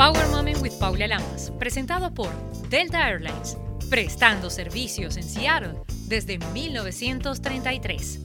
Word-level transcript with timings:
Power 0.00 0.28
Moment 0.28 0.62
with 0.62 0.72
Paula 0.80 1.06
Lamas, 1.06 1.52
presentado 1.58 2.10
por 2.14 2.30
Delta 2.70 3.06
Airlines, 3.06 3.58
prestando 3.90 4.48
servicios 4.48 5.18
en 5.18 5.24
Seattle 5.24 5.74
desde 6.06 6.38
1933. 6.54 8.20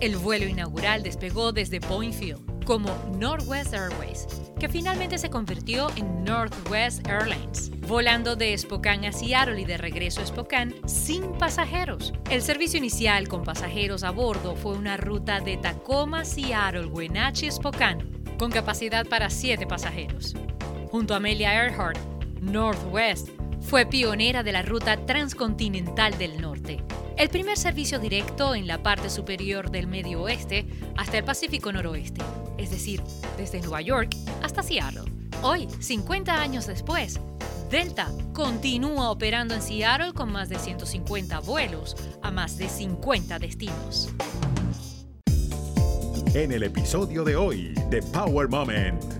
El 0.00 0.18
vuelo 0.18 0.46
inaugural 0.46 1.02
despegó 1.02 1.50
desde 1.52 1.80
Point 1.80 2.12
Field 2.12 2.64
como 2.66 2.94
Northwest 3.18 3.72
Airways, 3.72 4.26
que 4.60 4.68
finalmente 4.68 5.16
se 5.16 5.30
convirtió 5.30 5.88
en 5.96 6.24
Northwest 6.24 7.08
Airlines, 7.08 7.70
volando 7.88 8.36
de 8.36 8.58
Spokane 8.58 9.08
a 9.08 9.12
Seattle 9.12 9.58
y 9.58 9.64
de 9.64 9.78
regreso 9.78 10.20
a 10.20 10.26
Spokane 10.26 10.74
sin 10.86 11.32
pasajeros. 11.38 12.12
El 12.28 12.42
servicio 12.42 12.76
inicial 12.76 13.28
con 13.28 13.44
pasajeros 13.44 14.04
a 14.04 14.10
bordo 14.10 14.56
fue 14.56 14.76
una 14.76 14.98
ruta 14.98 15.40
de 15.40 15.56
Tacoma, 15.56 16.26
Seattle, 16.26 16.84
Wenatchee, 16.84 17.50
Spokane, 17.50 18.04
con 18.36 18.50
capacidad 18.50 19.06
para 19.06 19.30
7 19.30 19.66
pasajeros. 19.66 20.34
Junto 20.94 21.12
a 21.14 21.16
Amelia 21.16 21.52
Earhart, 21.52 21.98
Northwest 22.40 23.30
fue 23.60 23.84
pionera 23.84 24.44
de 24.44 24.52
la 24.52 24.62
ruta 24.62 24.96
transcontinental 25.06 26.16
del 26.18 26.40
norte, 26.40 26.84
el 27.16 27.28
primer 27.30 27.58
servicio 27.58 27.98
directo 27.98 28.54
en 28.54 28.68
la 28.68 28.80
parte 28.80 29.10
superior 29.10 29.72
del 29.72 29.88
Medio 29.88 30.22
Oeste 30.22 30.64
hasta 30.96 31.18
el 31.18 31.24
Pacífico 31.24 31.72
Noroeste, 31.72 32.22
es 32.58 32.70
decir, 32.70 33.02
desde 33.36 33.58
Nueva 33.58 33.80
York 33.80 34.14
hasta 34.40 34.62
Seattle. 34.62 35.10
Hoy, 35.42 35.66
50 35.80 36.32
años 36.32 36.68
después, 36.68 37.18
Delta 37.72 38.08
continúa 38.32 39.10
operando 39.10 39.52
en 39.54 39.62
Seattle 39.62 40.12
con 40.12 40.30
más 40.30 40.48
de 40.48 40.60
150 40.60 41.40
vuelos 41.40 41.96
a 42.22 42.30
más 42.30 42.56
de 42.56 42.68
50 42.68 43.40
destinos. 43.40 44.14
En 46.34 46.52
el 46.52 46.62
episodio 46.62 47.24
de 47.24 47.34
hoy 47.34 47.74
de 47.90 48.00
Power 48.00 48.48
Moment. 48.48 49.13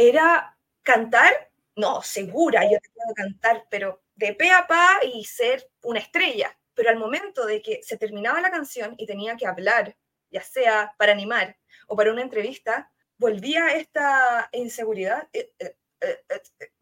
Era 0.00 0.56
cantar, 0.84 1.50
no, 1.74 2.02
segura, 2.02 2.62
yo 2.62 2.78
te 2.78 2.88
puedo 2.90 3.12
cantar, 3.16 3.66
pero 3.68 4.04
de 4.14 4.32
pe 4.32 4.52
a 4.52 4.64
pa 4.64 5.00
y 5.02 5.24
ser 5.24 5.68
una 5.82 5.98
estrella. 5.98 6.56
Pero 6.72 6.90
al 6.90 6.98
momento 6.98 7.44
de 7.44 7.60
que 7.60 7.80
se 7.82 7.96
terminaba 7.96 8.40
la 8.40 8.52
canción 8.52 8.94
y 8.96 9.06
tenía 9.06 9.36
que 9.36 9.48
hablar, 9.48 9.96
ya 10.30 10.40
sea 10.40 10.94
para 10.98 11.10
animar 11.10 11.56
o 11.88 11.96
para 11.96 12.12
una 12.12 12.22
entrevista, 12.22 12.92
volvía 13.16 13.70
esta 13.70 14.48
inseguridad 14.52 15.28
eh, 15.32 15.50
eh, 15.58 15.74
eh, 16.00 16.22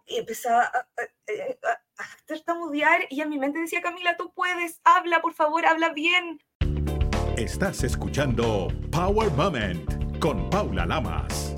y 0.04 0.18
empezaba 0.18 0.64
a, 0.64 0.78
a 0.78 3.06
y 3.08 3.22
en 3.22 3.30
mi 3.30 3.38
mente 3.38 3.60
decía, 3.60 3.80
Camila, 3.80 4.18
tú 4.18 4.34
puedes, 4.34 4.82
habla, 4.84 5.22
por 5.22 5.32
favor, 5.32 5.64
habla 5.64 5.94
bien. 5.94 6.42
Estás 7.38 7.82
escuchando 7.82 8.68
Power 8.92 9.30
Moment 9.30 10.20
con 10.20 10.50
Paula 10.50 10.84
Lamas. 10.84 11.55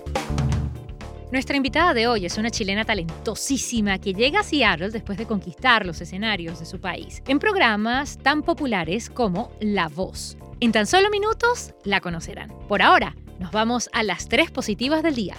Nuestra 1.30 1.58
invitada 1.58 1.92
de 1.92 2.06
hoy 2.06 2.24
es 2.24 2.38
una 2.38 2.50
chilena 2.50 2.86
talentosísima 2.86 3.98
que 3.98 4.14
llega 4.14 4.40
a 4.40 4.42
Seattle 4.42 4.88
después 4.88 5.18
de 5.18 5.26
conquistar 5.26 5.84
los 5.84 6.00
escenarios 6.00 6.58
de 6.58 6.64
su 6.64 6.80
país 6.80 7.22
en 7.28 7.38
programas 7.38 8.16
tan 8.16 8.42
populares 8.42 9.10
como 9.10 9.52
La 9.60 9.88
Voz. 9.88 10.38
En 10.60 10.72
tan 10.72 10.86
solo 10.86 11.10
minutos 11.10 11.74
la 11.84 12.00
conocerán. 12.00 12.50
Por 12.66 12.80
ahora, 12.80 13.14
nos 13.38 13.52
vamos 13.52 13.90
a 13.92 14.04
las 14.04 14.30
tres 14.30 14.50
positivas 14.50 15.02
del 15.02 15.16
día. 15.16 15.36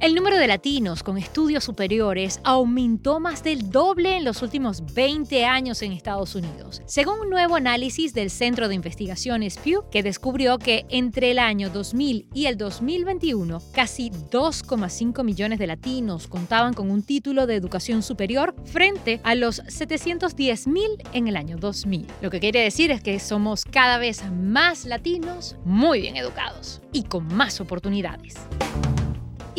El 0.00 0.14
número 0.14 0.38
de 0.38 0.46
latinos 0.46 1.02
con 1.02 1.18
estudios 1.18 1.62
superiores 1.62 2.40
aumentó 2.42 3.20
más 3.20 3.44
del 3.44 3.68
doble 3.68 4.16
en 4.16 4.24
los 4.24 4.40
últimos 4.40 4.94
20 4.94 5.44
años 5.44 5.82
en 5.82 5.92
Estados 5.92 6.34
Unidos, 6.34 6.80
según 6.86 7.20
un 7.20 7.28
nuevo 7.28 7.54
análisis 7.54 8.14
del 8.14 8.30
Centro 8.30 8.68
de 8.68 8.76
Investigaciones 8.76 9.58
Pew, 9.58 9.84
que 9.90 10.02
descubrió 10.02 10.56
que 10.56 10.86
entre 10.88 11.32
el 11.32 11.38
año 11.38 11.68
2000 11.68 12.28
y 12.32 12.46
el 12.46 12.56
2021, 12.56 13.60
casi 13.74 14.08
2,5 14.08 15.22
millones 15.22 15.58
de 15.58 15.66
latinos 15.66 16.28
contaban 16.28 16.72
con 16.72 16.90
un 16.90 17.02
título 17.02 17.46
de 17.46 17.56
educación 17.56 18.02
superior 18.02 18.54
frente 18.64 19.20
a 19.22 19.34
los 19.34 19.56
710 19.68 20.66
mil 20.66 20.90
en 21.12 21.28
el 21.28 21.36
año 21.36 21.58
2000. 21.58 22.06
Lo 22.22 22.30
que 22.30 22.40
quiere 22.40 22.62
decir 22.62 22.90
es 22.90 23.02
que 23.02 23.18
somos 23.18 23.66
cada 23.66 23.98
vez 23.98 24.22
más 24.32 24.86
latinos 24.86 25.56
muy 25.66 26.00
bien 26.00 26.16
educados 26.16 26.80
y 26.90 27.02
con 27.02 27.26
más 27.36 27.60
oportunidades. 27.60 28.36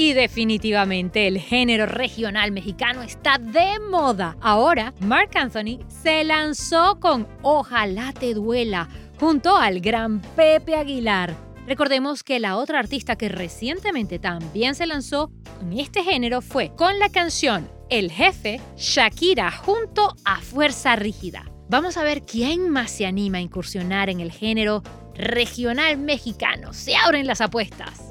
Y 0.01 0.13
definitivamente 0.13 1.27
el 1.27 1.37
género 1.37 1.85
regional 1.85 2.51
mexicano 2.51 3.03
está 3.03 3.37
de 3.37 3.79
moda. 3.79 4.35
Ahora, 4.41 4.95
Mark 4.99 5.29
Anthony 5.35 5.77
se 5.89 6.23
lanzó 6.23 6.99
con 6.99 7.27
Ojalá 7.43 8.11
te 8.11 8.33
duela 8.33 8.89
junto 9.19 9.55
al 9.55 9.79
gran 9.79 10.19
Pepe 10.35 10.73
Aguilar. 10.73 11.35
Recordemos 11.67 12.23
que 12.23 12.39
la 12.39 12.57
otra 12.57 12.79
artista 12.79 13.15
que 13.15 13.29
recientemente 13.29 14.17
también 14.17 14.73
se 14.73 14.87
lanzó 14.87 15.29
en 15.61 15.73
este 15.73 16.03
género 16.03 16.41
fue 16.41 16.71
con 16.75 16.97
la 16.97 17.09
canción 17.09 17.69
El 17.91 18.11
Jefe, 18.11 18.59
Shakira 18.77 19.51
junto 19.51 20.15
a 20.25 20.37
Fuerza 20.37 20.95
Rígida. 20.95 21.45
Vamos 21.69 21.97
a 21.97 22.03
ver 22.03 22.23
quién 22.23 22.71
más 22.71 22.89
se 22.89 23.05
anima 23.05 23.37
a 23.37 23.41
incursionar 23.41 24.09
en 24.09 24.19
el 24.19 24.31
género 24.31 24.81
regional 25.13 25.99
mexicano. 25.99 26.73
Se 26.73 26.95
abren 26.95 27.27
las 27.27 27.39
apuestas. 27.39 28.01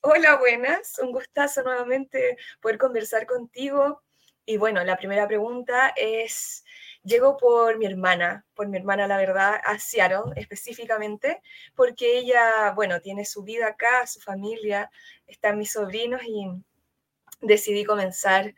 Hola, 0.00 0.38
buenas. 0.40 0.98
Un 0.98 1.12
gustazo 1.12 1.62
nuevamente 1.62 2.38
poder 2.60 2.76
conversar 2.76 3.24
contigo. 3.24 4.02
Y 4.44 4.56
bueno, 4.56 4.82
la 4.82 4.96
primera 4.96 5.28
pregunta 5.28 5.92
es, 5.94 6.61
Llego 7.04 7.36
por 7.36 7.78
mi 7.78 7.86
hermana, 7.86 8.46
por 8.54 8.68
mi 8.68 8.78
hermana, 8.78 9.08
la 9.08 9.16
verdad, 9.16 9.60
a 9.64 9.78
Seattle 9.78 10.32
específicamente, 10.36 11.42
porque 11.74 12.18
ella, 12.18 12.72
bueno, 12.74 13.00
tiene 13.00 13.24
su 13.24 13.42
vida 13.42 13.68
acá, 13.68 14.06
su 14.06 14.20
familia, 14.20 14.90
están 15.26 15.58
mis 15.58 15.72
sobrinos 15.72 16.22
y 16.24 16.46
decidí 17.40 17.84
comenzar 17.84 18.54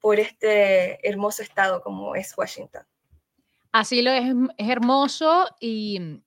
por 0.00 0.18
este 0.18 1.08
hermoso 1.08 1.42
estado 1.42 1.82
como 1.82 2.16
es 2.16 2.36
Washington. 2.36 2.84
Así 3.72 4.02
lo 4.02 4.10
es, 4.10 4.24
es 4.56 4.68
hermoso 4.68 5.46
y 5.60 6.20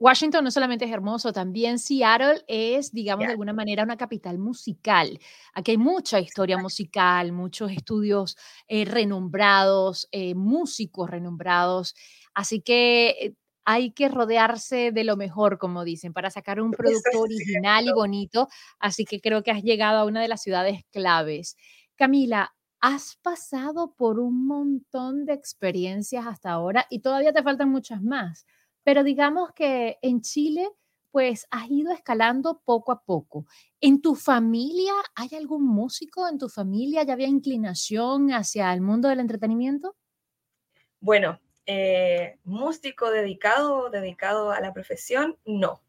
Washington 0.00 0.42
no 0.44 0.50
solamente 0.50 0.86
es 0.86 0.90
hermoso, 0.92 1.30
también 1.30 1.78
Seattle 1.78 2.42
es, 2.48 2.90
digamos, 2.90 3.26
de 3.26 3.32
alguna 3.32 3.52
manera 3.52 3.84
una 3.84 3.98
capital 3.98 4.38
musical. 4.38 5.20
Aquí 5.52 5.72
hay 5.72 5.76
mucha 5.76 6.18
historia 6.18 6.56
musical, 6.56 7.32
muchos 7.32 7.70
estudios 7.70 8.34
eh, 8.66 8.86
renombrados, 8.86 10.08
eh, 10.10 10.34
músicos 10.34 11.10
renombrados. 11.10 11.94
Así 12.32 12.62
que 12.62 13.08
eh, 13.10 13.34
hay 13.66 13.92
que 13.92 14.08
rodearse 14.08 14.90
de 14.90 15.04
lo 15.04 15.18
mejor, 15.18 15.58
como 15.58 15.84
dicen, 15.84 16.14
para 16.14 16.30
sacar 16.30 16.62
un 16.62 16.70
producto 16.70 17.20
original 17.20 17.86
y 17.86 17.92
bonito. 17.92 18.48
Así 18.78 19.04
que 19.04 19.20
creo 19.20 19.42
que 19.42 19.50
has 19.50 19.62
llegado 19.62 19.98
a 19.98 20.06
una 20.06 20.22
de 20.22 20.28
las 20.28 20.40
ciudades 20.42 20.80
claves. 20.90 21.58
Camila, 21.96 22.54
has 22.80 23.16
pasado 23.22 23.94
por 23.94 24.18
un 24.18 24.46
montón 24.46 25.26
de 25.26 25.34
experiencias 25.34 26.26
hasta 26.26 26.52
ahora 26.52 26.86
y 26.88 27.00
todavía 27.00 27.34
te 27.34 27.42
faltan 27.42 27.68
muchas 27.68 28.02
más. 28.02 28.46
Pero 28.82 29.04
digamos 29.04 29.52
que 29.52 29.98
en 30.02 30.22
Chile, 30.22 30.68
pues 31.10 31.46
has 31.50 31.68
ido 31.68 31.92
escalando 31.92 32.62
poco 32.64 32.92
a 32.92 33.02
poco. 33.02 33.46
¿En 33.80 34.00
tu 34.00 34.14
familia 34.14 34.92
hay 35.14 35.30
algún 35.36 35.66
músico? 35.66 36.28
¿En 36.28 36.38
tu 36.38 36.48
familia 36.48 37.02
ya 37.02 37.14
había 37.14 37.26
inclinación 37.26 38.32
hacia 38.32 38.72
el 38.72 38.80
mundo 38.80 39.08
del 39.08 39.20
entretenimiento? 39.20 39.96
Bueno, 41.00 41.40
eh, 41.66 42.38
músico 42.44 43.10
dedicado, 43.10 43.90
dedicado 43.90 44.52
a 44.52 44.60
la 44.60 44.72
profesión, 44.72 45.38
no. 45.44 45.82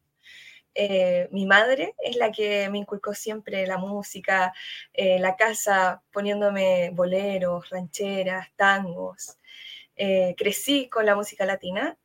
Eh, 0.74 1.28
mi 1.32 1.44
madre 1.44 1.94
es 1.98 2.16
la 2.16 2.32
que 2.32 2.68
me 2.70 2.78
inculcó 2.78 3.12
siempre 3.12 3.66
la 3.66 3.76
música, 3.76 4.54
eh, 4.94 5.18
la 5.18 5.36
casa 5.36 6.02
poniéndome 6.10 6.90
boleros, 6.90 7.68
rancheras, 7.68 8.48
tangos. 8.56 9.38
crecí 10.36 10.88
con 10.88 11.06
la 11.06 11.14
música 11.14 11.44
latina 11.44 11.96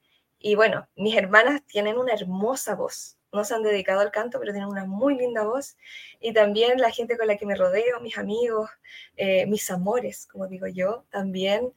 Y 0.48 0.56
bueno, 0.56 0.88
mis 0.96 1.14
hermanas 1.18 1.62
tienen 1.68 1.98
una 1.98 2.14
hermosa 2.14 2.74
voz. 2.74 3.18
No 3.34 3.44
se 3.44 3.54
han 3.54 3.64
dedicado 3.64 4.00
al 4.00 4.12
canto, 4.12 4.40
pero 4.40 4.54
tienen 4.54 4.70
una 4.70 4.86
muy 4.86 5.18
linda 5.18 5.44
voz. 5.44 5.76
Y 6.22 6.32
también 6.32 6.80
la 6.80 6.90
gente 6.90 7.18
con 7.18 7.28
la 7.28 7.36
que 7.36 7.46
me 7.46 7.54
rodeo, 7.54 8.00
mis 8.00 8.18
amigos, 8.18 8.70
eh, 9.18 9.46
mis 9.48 9.70
amores, 9.70 10.26
como 10.26 10.48
digo 10.48 10.66
yo, 10.68 11.04
también 11.12 11.74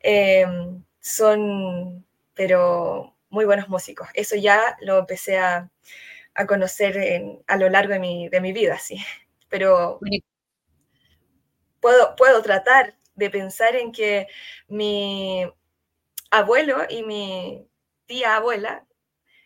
em, 0.00 0.84
son, 1.00 2.04
pero 2.34 3.16
muy 3.30 3.46
buenos 3.46 3.70
músicos. 3.70 4.08
Eso 4.12 4.36
ya 4.36 4.76
lo 4.82 4.98
empecé 4.98 5.38
a, 5.38 5.70
a 6.34 6.46
conocer 6.46 7.42
a 7.46 7.56
lo 7.56 7.70
largo 7.70 7.94
de 7.94 8.00
mi, 8.00 8.28
de 8.28 8.42
mi 8.42 8.52
vida, 8.52 8.78
sí. 8.78 8.98
Pero 9.48 9.98
puedo, 11.80 12.16
puedo 12.16 12.42
tratar 12.42 12.94
de 13.14 13.30
pensar 13.30 13.76
en 13.76 13.92
que 13.92 14.26
mi 14.68 15.44
abuelo 16.30 16.84
y 16.88 17.02
mi 17.02 17.69
tía 18.10 18.34
abuela 18.34 18.84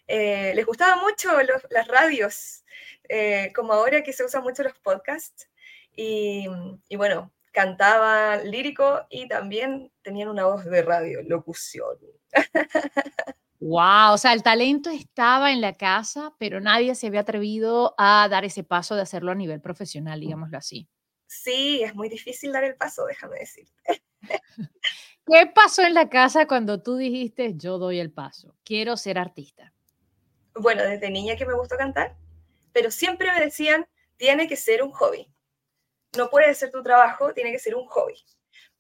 eh, 0.06 0.52
les 0.55 0.64
gustaban 0.64 1.00
mucho 1.00 1.31
las 1.70 1.88
radios, 1.88 2.64
eh, 3.08 3.52
como 3.55 3.75
ahora 3.75 4.02
que 4.02 4.14
se 4.14 4.25
usan 4.25 4.43
mucho 4.43 4.62
los 4.62 4.78
podcasts. 4.78 5.50
Y, 5.94 6.46
y, 6.88 6.96
bueno, 6.96 7.32
cantaba 7.52 8.37
lírico 8.38 9.06
y 9.11 9.28
también 9.28 9.93
tenían 10.02 10.28
una 10.28 10.46
voz 10.46 10.64
de 10.64 10.82
radio, 10.82 11.20
locución. 11.22 11.96
Wow, 13.61 14.12
o 14.12 14.19
sea, 14.19 14.32
el 14.32 14.43
talento 14.43 14.90
estaba 14.90 15.52
en 15.52 15.61
la 15.61 15.75
casa, 15.75 16.34
pero 16.38 16.61
nadie 16.61 16.94
se 16.94 17.06
había 17.06 17.20
atrevido 17.20 17.94
a 17.96 18.28
dar 18.28 18.44
ese 18.44 18.64
paso 18.64 18.94
de 18.96 19.02
hacerlo 19.02 19.32
a 19.32 19.37
nivel 19.37 19.61
profesional, 19.61 20.20
digámoslo 20.20 20.58
así. 20.58 20.88
Sí, 21.26 21.82
es 21.82 21.94
muy 21.94 22.08
difícil 22.08 22.52
dar 22.52 22.64
el 22.64 22.76
paso, 22.76 23.06
déjame 23.06 23.38
decirte. 23.38 24.05
¿Qué 25.26 25.50
pasó 25.55 25.82
en 25.82 25.94
la 25.94 26.11
casa 26.11 26.47
cuando 26.47 26.82
tú 26.82 26.97
dijiste, 26.97 27.55
yo 27.56 27.79
doy 27.79 27.99
el 27.99 28.12
paso, 28.12 28.55
quiero 28.62 28.97
ser 28.99 29.19
artista? 29.19 29.73
Bueno, 30.55 30.82
desde 30.82 31.11
niña 31.11 31.37
que 31.37 31.47
me 31.47 31.55
gustó 31.55 31.76
cantar, 31.76 32.15
pero 32.73 32.91
siempre 32.91 33.32
me 33.32 33.41
decían, 33.41 33.87
tiene 34.19 34.47
que 34.47 34.56
ser 34.56 34.82
un 34.82 34.93
hobby. 34.93 35.32
No 36.17 36.29
puede 36.29 36.53
ser 36.55 36.71
tu 36.71 36.82
trabajo, 36.82 37.32
tiene 37.32 37.53
que 37.53 37.59
ser 37.59 37.75
un 37.75 37.87
hobby. 37.87 38.23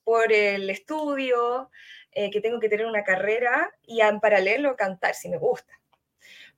Por 0.04 0.32
el 0.32 0.68
estudio, 0.68 1.70
eh, 2.12 2.30
que 2.30 2.42
tengo 2.42 2.60
que 2.60 2.68
tener 2.68 2.86
una 2.86 3.04
carrera 3.04 3.72
y 3.82 4.02
en 4.02 4.20
paralelo 4.20 4.76
cantar 4.76 5.14
si 5.14 5.30
me 5.30 5.38
gusta. 5.38 5.72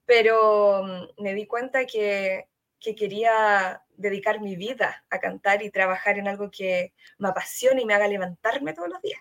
Pero 0.05 0.83
mm, 0.83 1.23
me 1.23 1.33
di 1.33 1.47
cuenta 1.47 1.87
que, 1.87 2.49
que 2.81 2.97
quería 2.97 3.83
dedicar 3.97 4.41
mi 4.41 4.57
vida 4.57 5.05
a 5.11 5.21
cantar 5.21 5.63
y 5.63 5.71
trabajar 5.71 6.19
en 6.19 6.27
algo 6.27 6.51
que 6.51 6.93
me 7.19 7.29
apasione 7.29 7.83
y 7.83 7.87
me 7.87 7.95
haga 7.95 8.09
levantarme 8.09 8.75
todos 8.75 8.89
los 8.89 9.01
días. 9.01 9.21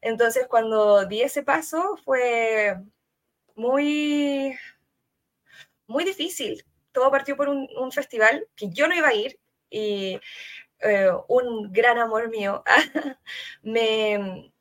Entonces, 0.00 0.46
cuando 0.48 1.06
di 1.06 1.22
ese 1.22 1.42
paso 1.42 1.96
fue 2.04 2.76
muy, 3.54 4.56
muy 5.86 6.04
difícil. 6.04 6.64
Todo 6.92 7.10
partió 7.10 7.36
por 7.36 7.48
un, 7.48 7.68
un 7.76 7.92
festival 7.92 8.46
que 8.56 8.70
yo 8.70 8.88
no 8.88 8.94
iba 8.94 9.08
a 9.08 9.14
ir 9.14 9.38
y 9.70 10.20
eh, 10.80 11.10
un 11.28 11.72
gran 11.72 11.98
amor 11.98 12.28
mío 12.28 12.64
me, 13.62 14.52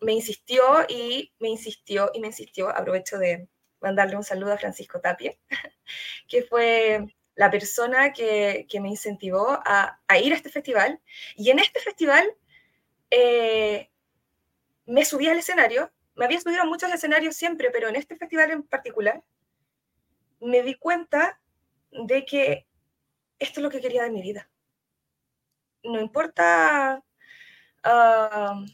me 0.00 0.12
insistió 0.12 0.62
y 0.88 1.32
me 1.38 1.48
insistió 1.50 2.10
y 2.14 2.20
me 2.20 2.28
insistió. 2.28 2.70
Aprovecho 2.70 3.18
de 3.18 3.48
mandarle 3.80 4.16
un 4.16 4.24
saludo 4.24 4.52
a 4.52 4.58
Francisco 4.58 5.00
Tapia, 5.00 5.36
que 6.28 6.42
fue 6.42 7.06
la 7.34 7.50
persona 7.50 8.12
que, 8.12 8.66
me 8.80 8.88
incentivó 8.88 9.60
a, 9.64 9.98
ir 10.22 10.32
a 10.32 10.36
este 10.36 10.50
festival. 10.50 11.00
Y 11.36 11.50
en 11.50 11.58
este 11.58 11.80
festival 11.80 12.34
eh, 13.10 13.90
me 14.86 15.04
subí 15.04 15.28
al 15.28 15.38
escenario. 15.38 15.92
Me 16.14 16.24
había 16.24 16.40
subido 16.40 16.62
a 16.62 16.66
muchos 16.66 16.92
escenarios 16.92 17.36
siempre, 17.36 17.70
pero 17.70 17.88
en 17.88 17.96
este 17.96 18.16
festival 18.16 18.50
en 18.50 18.62
particular 18.62 19.22
me 20.40 20.62
di 20.62 20.74
cuenta 20.74 21.40
de 21.90 22.24
que 22.24 22.66
esto 23.38 23.60
es 23.60 23.64
lo 23.64 23.70
que 23.70 23.80
quería 23.80 24.02
de 24.02 24.10
mi 24.10 24.22
vida. 24.22 24.50
No 25.84 26.00
importa 26.00 27.02
uh, 27.84 28.66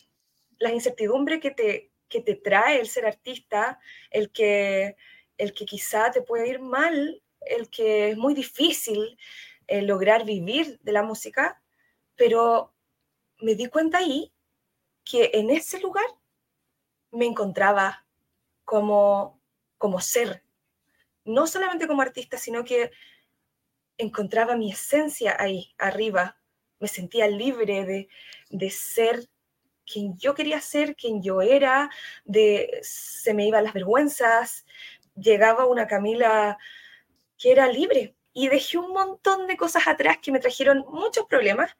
la 0.58 0.72
incertidumbre 0.72 1.40
que 1.40 1.50
te, 1.50 1.90
que 2.08 2.20
te 2.20 2.34
trae 2.34 2.80
el 2.80 2.88
ser 2.88 3.06
artista, 3.06 3.78
el 4.10 4.30
que, 4.30 4.96
el 5.36 5.52
que 5.52 5.64
quizá 5.64 6.10
te 6.10 6.22
puede 6.22 6.48
ir 6.48 6.60
mal 6.60 7.22
el 7.40 7.70
que 7.70 8.10
es 8.10 8.16
muy 8.16 8.34
difícil 8.34 9.18
eh, 9.66 9.82
lograr 9.82 10.24
vivir 10.24 10.78
de 10.82 10.92
la 10.92 11.02
música, 11.02 11.62
pero 12.16 12.74
me 13.40 13.54
di 13.54 13.66
cuenta 13.66 13.98
ahí 13.98 14.32
que 15.08 15.30
en 15.34 15.50
ese 15.50 15.80
lugar 15.80 16.04
me 17.10 17.24
encontraba 17.24 18.04
como, 18.64 19.40
como 19.78 20.00
ser, 20.00 20.42
no 21.24 21.46
solamente 21.46 21.86
como 21.86 22.02
artista, 22.02 22.36
sino 22.36 22.64
que 22.64 22.90
encontraba 23.96 24.56
mi 24.56 24.70
esencia 24.70 25.36
ahí, 25.38 25.74
arriba. 25.78 26.38
Me 26.78 26.88
sentía 26.88 27.26
libre 27.26 27.84
de, 27.84 28.08
de 28.50 28.70
ser 28.70 29.28
quien 29.90 30.16
yo 30.18 30.34
quería 30.34 30.60
ser, 30.60 30.94
quien 30.94 31.22
yo 31.22 31.40
era, 31.40 31.90
de 32.24 32.78
se 32.82 33.32
me 33.32 33.46
iban 33.46 33.64
las 33.64 33.72
vergüenzas, 33.72 34.66
llegaba 35.16 35.66
una 35.66 35.86
Camila 35.86 36.58
que 37.38 37.52
era 37.52 37.66
libre 37.66 38.14
y 38.34 38.48
dejé 38.48 38.76
un 38.76 38.92
montón 38.92 39.46
de 39.46 39.56
cosas 39.56 39.86
atrás 39.86 40.18
que 40.18 40.30
me 40.30 40.40
trajeron 40.40 40.84
muchos 40.90 41.24
problemas, 41.26 41.74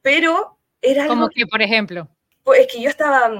pero 0.00 0.58
era 0.80 1.02
algo... 1.02 1.14
Como 1.14 1.28
que, 1.28 1.46
por 1.46 1.60
ejemplo. 1.60 2.08
Pues 2.48 2.60
es 2.60 2.72
que 2.72 2.80
yo 2.80 2.88
estaba, 2.88 3.30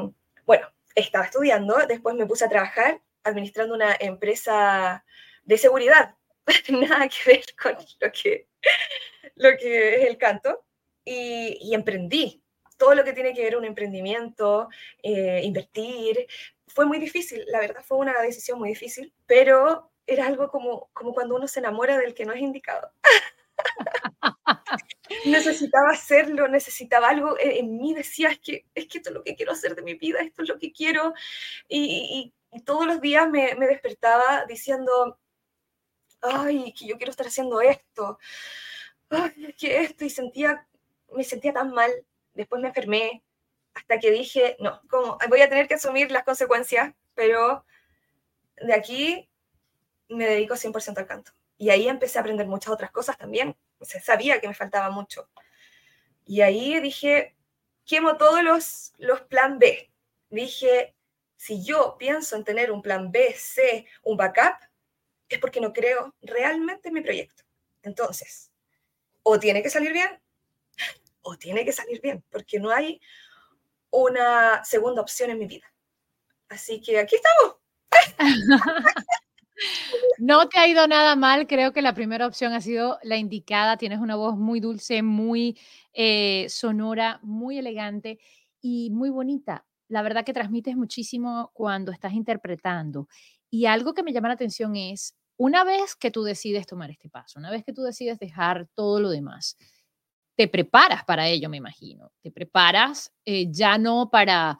bueno, 0.45 0.67
estaba 0.95 1.25
estudiando, 1.25 1.75
después 1.89 2.15
me 2.15 2.27
puse 2.27 2.45
a 2.45 2.49
trabajar 2.51 3.01
administrando 3.25 3.75
una 3.75 3.97
empresa 3.99 5.03
de 5.45 5.57
seguridad, 5.57 6.15
nada 6.69 7.09
que 7.09 7.17
ver 7.27 7.45
con 7.59 7.73
lo 7.73 8.13
que, 8.13 8.49
lo 9.37 9.49
que 9.57 9.95
es 10.03 10.09
el 10.11 10.19
canto, 10.19 10.63
y, 11.07 11.57
y 11.59 11.73
emprendí 11.75 12.43
todo 12.77 12.95
lo 12.95 13.03
que 13.03 13.15
tiene 13.15 13.33
que 13.33 13.45
ver 13.45 13.57
un 13.57 13.65
emprendimiento, 13.65 14.69
eh, 15.03 15.41
invertir. 15.43 16.27
Fue 16.67 16.85
muy 16.85 16.99
difícil, 16.99 17.47
la 17.47 17.61
verdad 17.61 17.83
fue 17.83 17.97
una 17.97 18.21
decisión 18.21 18.59
muy 18.59 18.69
difícil, 18.69 19.15
pero 19.25 19.91
era 20.07 20.27
algo 20.27 20.51
como, 20.51 20.91
como 20.93 21.15
cuando 21.15 21.35
uno 21.35 21.49
se 21.49 21.61
enamora 21.61 21.97
del 21.97 22.13
que 22.13 22.27
no 22.27 22.35
es 22.35 22.43
indicado. 22.43 22.93
necesitaba 25.27 25.91
hacerlo, 25.93 26.49
necesitaba 26.49 27.09
algo 27.09 27.37
en 27.39 27.77
mí, 27.77 27.95
decía, 27.95 28.31
es 28.31 28.39
que, 28.41 28.67
es 28.75 28.87
que 28.87 28.99
esto 28.99 29.11
es 29.11 29.15
lo 29.15 29.23
que 29.23 29.35
quiero 29.37 29.53
hacer 29.53 29.75
de 29.75 29.83
mi 29.83 29.95
vida, 29.95 30.21
esto 30.21 30.43
es 30.43 30.49
lo 30.49 30.59
que 30.59 30.73
quiero. 30.73 31.15
Y, 31.69 32.35
todos 32.65 32.87
los 32.87 33.01
días 33.03 33.29
me, 33.29 33.55
despertaba 33.55 34.47
diciendo, 34.47 35.19
ay, 36.23 36.73
que 36.73 36.87
yo 36.87 36.97
quiero 36.97 37.11
estar 37.11 37.27
haciendo 37.27 37.61
esto, 37.61 38.19
ay, 39.11 39.55
que 39.59 39.83
esto, 39.83 40.05
y 40.05 40.11
sentía, 40.11 40.67
me 41.15 41.25
sentía 41.25 41.53
tan 41.53 41.73
mal. 41.73 41.91
Después 42.35 42.62
me 42.62 42.69
enfermé, 42.69 43.23
hasta 43.75 43.99
que 43.99 44.11
dije, 44.11 44.57
no, 44.61 44.81
como 44.88 45.19
voy 45.29 45.43
a 45.43 45.49
tener 45.49 45.69
que 45.69 45.75
asumir 45.75 46.11
las 46.11 46.25
consecuencias, 46.25 46.95
pero 47.15 47.65
de 48.57 48.75
aquí 48.75 49.29
me 50.09 50.27
dedico 50.27 50.55
100% 50.55 50.99
al 50.99 51.07
canto. 51.07 51.33
Y 51.59 51.71
ahí 51.71 51.88
empecé 51.88 52.19
a 52.19 52.23
aprender 52.23 52.47
muchas 52.47 52.73
otras 52.73 52.91
cosas 52.91 53.19
también. 53.19 53.57
Se 53.80 54.00
sabía 54.00 54.40
que 54.40 54.49
me 54.49 54.54
faltaba 54.54 54.90
mucho. 54.90 55.28
Y 56.25 56.42
ahí 56.42 56.78
dije, 56.80 57.37
quemo 57.85 58.16
todos 58.16 58.42
los, 58.42 58.92
los 58.99 59.23
plan 59.23 59.58
B. 59.58 59.90
Dije, 60.30 60.94
si 61.37 61.64
yo 61.64 61.97
pienso 61.99 62.37
en 62.37 62.44
tener 62.44 62.70
un 62.70 62.82
plan 62.82 63.11
B, 63.11 63.35
C, 63.35 63.87
un 64.02 64.16
backup, 64.16 64.58
es 65.28 65.38
porque 65.38 65.61
no 65.61 65.73
creo 65.73 66.14
realmente 66.20 66.88
en 66.88 66.94
mi 66.94 67.00
proyecto. 67.00 67.44
Entonces, 67.82 68.50
o 69.23 69.38
tiene 69.38 69.62
que 69.62 69.70
salir 69.70 69.92
bien, 69.92 70.20
o 71.23 71.37
tiene 71.37 71.64
que 71.64 71.73
salir 71.73 72.00
bien, 72.00 72.25
porque 72.30 72.58
no 72.58 72.70
hay 72.70 73.00
una 73.90 74.64
segunda 74.64 75.02
opción 75.02 75.30
en 75.30 75.38
mi 75.38 75.47
vida. 75.47 75.73
Así 76.49 76.80
que 76.80 76.99
aquí 76.99 77.16
estamos. 77.16 77.56
No 80.19 80.49
te 80.49 80.59
ha 80.59 80.67
ido 80.69 80.87
nada 80.87 81.17
mal, 81.17 81.47
creo 81.47 81.73
que 81.73 81.83
la 81.83 81.95
primera 81.95 82.27
opción 82.27 82.53
ha 82.53 82.61
sido 82.61 82.99
la 83.03 83.17
indicada, 83.17 83.77
tienes 83.77 84.00
una 84.00 84.17
voz 84.17 84.37
muy 84.37 84.61
dulce, 84.61 85.03
muy 85.03 85.59
eh, 85.93 86.47
sonora, 86.49 87.21
muy 87.23 87.59
elegante 87.59 88.19
y 88.61 88.91
muy 88.91 89.11
bonita. 89.11 89.65
La 89.88 90.03
verdad 90.03 90.25
que 90.25 90.33
transmites 90.33 90.77
muchísimo 90.77 91.50
cuando 91.55 91.93
estás 91.93 92.12
interpretando. 92.12 93.09
Y 93.50 93.67
algo 93.67 93.95
que 93.95 94.03
me 94.03 94.12
llama 94.12 94.29
la 94.29 94.35
atención 94.35 94.77
es, 94.77 95.15
una 95.37 95.65
vez 95.65 95.95
que 95.95 96.11
tú 96.11 96.25
decides 96.25 96.67
tomar 96.67 96.91
este 96.91 97.09
paso, 97.09 97.38
una 97.38 97.50
vez 97.50 97.65
que 97.65 97.73
tú 97.73 97.83
decides 97.83 98.19
dejar 98.19 98.69
todo 98.75 99.00
lo 99.00 99.11
demás, 99.11 99.57
te 100.37 100.49
preparas 100.49 101.05
para 101.05 101.29
ello, 101.29 101.49
me 101.49 101.57
imagino. 101.57 102.12
Te 102.23 102.31
preparas 102.31 103.12
eh, 103.25 103.47
ya 103.50 103.79
no 103.79 104.11
para 104.11 104.59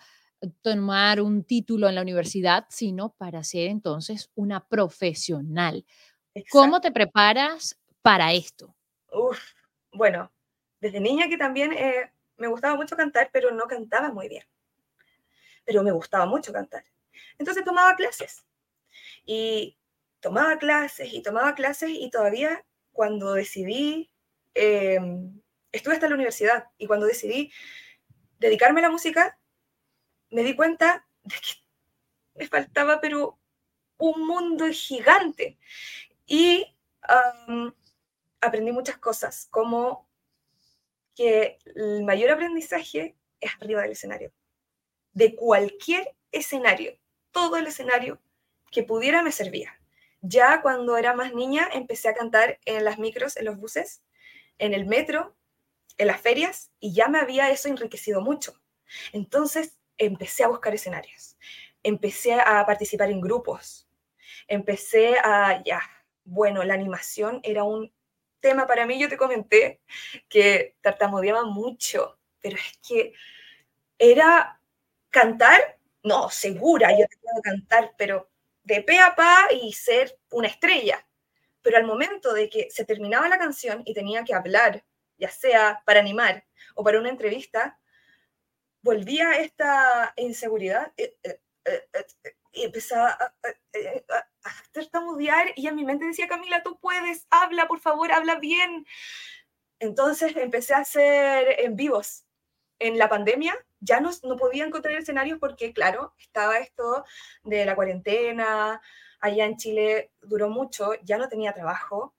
tomar 0.62 1.21
un 1.21 1.45
título 1.45 1.88
en 1.88 1.95
la 1.95 2.02
universidad, 2.02 2.66
sino 2.71 3.11
para 3.11 3.42
ser 3.45 3.68
entonces 3.68 4.30
una 4.35 4.66
profesional. 4.66 5.85
¿Cómo 6.50 6.80
te 6.80 6.92
preparas 6.92 7.78
para 8.02 8.33
esto? 8.33 8.75
Uf, 9.12 9.40
bueno, 9.92 10.30
desde 10.80 11.00
niña 11.00 11.28
que 11.28 11.37
también 11.37 11.73
eh, 11.73 12.12
me 12.37 12.47
gustaba 12.47 12.76
mucho 12.76 12.97
cantar, 12.97 13.30
pero 13.33 13.50
no 13.50 13.64
cantaba 13.64 14.12
muy 14.12 14.28
bien. 14.28 14.45
Pero 15.64 15.83
me 15.83 15.92
gustaba 15.92 16.26
mucho 16.26 16.52
cantar. 16.52 16.85
Entonces 17.38 17.64
tomaba 17.64 17.95
clases. 17.97 18.45
Y 19.25 19.76
tomaba 20.21 20.59
clases 20.59 21.12
y 21.12 21.23
tomaba 21.23 21.54
clases 21.54 21.90
y 21.92 22.11
todavía 22.11 22.64
cuando 22.92 23.35
decidí, 23.35 24.11
em, 24.54 25.40
estuve 25.73 25.95
hasta 25.95 26.09
la 26.09 26.14
universidad 26.14 26.66
y 26.78 26.87
cuando 26.87 27.07
decidí 27.07 27.52
dedicarme 28.38 28.80
a 28.80 28.85
la 28.85 28.90
música, 28.90 29.38
me 30.30 30.42
di 30.42 30.54
cuenta 30.54 31.06
de 31.23 31.35
que 31.37 31.54
me 32.35 32.47
faltaba, 32.47 33.00
pero 33.00 33.38
un 33.99 34.26
mundo 34.26 34.66
gigante. 34.70 35.58
Y 36.26 36.76
aprendí 38.40 38.73
muchas 38.73 38.99
cosas, 38.99 39.49
como 39.50 40.08
que 41.14 41.58
el 41.75 42.04
mayor 42.04 42.30
aprendizaje 42.30 43.16
es 43.40 43.50
arriba 43.61 43.82
del 43.82 43.92
escenario. 43.92 44.32
De 45.12 45.35
cualquier 45.35 46.14
escenario, 46.30 46.99
todo 47.32 47.56
el 47.56 47.66
escenario 47.66 48.20
que 48.70 48.85
pudiera 48.85 49.23
me 49.23 49.32
servía. 49.32 49.80
Ya 50.20 50.62
cuando 50.62 50.97
era 50.97 51.14
más 51.14 51.32
niña 51.32 51.68
empecé 51.73 52.08
a 52.08 52.14
cantar 52.14 52.61
en 52.64 52.85
las 52.85 52.99
micros, 52.99 53.37
en 53.37 53.47
los 53.47 53.56
buses, 53.56 54.02
en 54.58 54.75
el 54.75 54.87
metro, 54.87 55.37
en 55.97 56.08
las 56.08 56.20
ferias, 56.20 56.70
y 56.78 56.92
ya 56.92 57.08
me 57.08 57.18
había 57.18 57.50
eso 57.50 57.68
enriquecido 57.68 58.20
mucho. 58.20 58.61
Entonces 59.12 59.77
empecé 59.99 60.45
a 60.45 60.49
buscar 60.49 60.75
escenarios, 60.75 61.37
empecé 61.83 62.35
a 62.35 62.64
participar 62.67 63.11
en 63.11 63.21
grupos, 63.21 63.88
empecé 64.47 65.17
a, 65.19 65.62
ya, 65.64 65.81
bueno, 66.25 66.64
la 66.64 66.75
animación 66.75 67.40
era 67.43 67.64
un 67.64 67.93
tema 68.40 68.67
para 68.67 68.87
mí, 68.87 69.00
yo 69.00 69.09
te 69.09 69.17
comenté 69.17 69.81
que 70.28 70.76
tartamudeaba 70.81 71.45
mucho, 71.45 72.19
pero 72.40 72.57
es 72.57 72.78
que 72.87 73.12
era 73.99 74.61
cantar, 75.11 75.78
no, 76.02 76.31
segura, 76.31 76.90
yo 76.93 77.07
te 77.07 77.17
puedo 77.19 77.43
cantar, 77.43 77.95
pero 77.99 78.31
de 78.62 78.83
pe 78.83 78.99
a 79.00 79.14
pa 79.14 79.49
y 79.50 79.73
ser 79.73 80.19
una 80.31 80.49
estrella. 80.49 81.05
Pero 81.62 81.76
al 81.78 81.85
momento 81.85 82.33
de 82.33 82.49
que 82.49 82.71
se 82.71 82.85
terminaba 82.85 83.28
la 83.28 83.38
canción 83.38 83.83
y 83.85 83.95
tenía 83.95 84.25
que 84.25 84.35
hablar, 84.35 84.85
ya 85.19 85.31
sea 85.31 85.83
para 85.85 86.00
animar 86.00 86.45
o 86.75 86.85
para 86.85 87.00
una 87.00 87.09
entrevista, 87.11 87.78
volvía 88.82 89.32
esta 89.32 90.12
inseguridad 90.16 90.92
eh, 90.97 91.16
eh, 91.23 91.40
eh, 91.64 92.06
y 92.52 92.64
empezaba 92.64 93.11
a, 93.11 93.35
a, 94.18 94.52
tartamudear 94.73 95.52
y 95.56 95.66
en 95.66 95.76
mi 95.76 95.85
mente 95.85 96.06
decía, 96.06 96.28
Camila, 96.28 96.62
tú 96.62 96.78
puedes, 96.80 97.26
habla, 97.30 97.68
por 97.68 97.80
favor, 97.80 98.12
habla 98.12 98.37
bien. 98.37 98.87
Entonces 99.80 100.37
empecé 100.37 100.75
a 100.75 100.78
hacer 100.78 101.61
en 101.61 101.76
vivos. 101.76 102.25
En 102.80 102.99
la 102.99 103.08
pandemia 103.08 103.54
ya 103.80 104.00
no, 104.00 104.11
no 104.23 104.37
podía 104.37 104.64
encontrar 104.64 104.94
escenarios 104.94 105.38
porque, 105.38 105.73
claro, 105.73 106.14
estaba 106.18 106.58
esto 106.58 107.04
de 107.42 107.64
la 107.64 107.75
cuarentena, 107.75 108.80
allá 109.20 109.44
en 109.47 109.56
Chile 109.56 110.12
duró 110.20 110.49
mucho, 110.49 110.94
ya 111.02 111.18
no 111.18 111.28
tenía 111.28 111.52
trabajo 111.52 112.14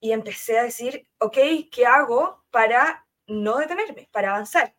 y 0.00 0.12
empecé 0.12 0.58
a 0.58 0.64
decir, 0.64 1.06
ok, 1.18 1.36
¿qué 1.70 1.86
hago 1.86 2.44
para 2.50 3.06
no 3.26 3.58
detenerme, 3.58 4.08
para 4.12 4.30
avanzar? 4.30 4.74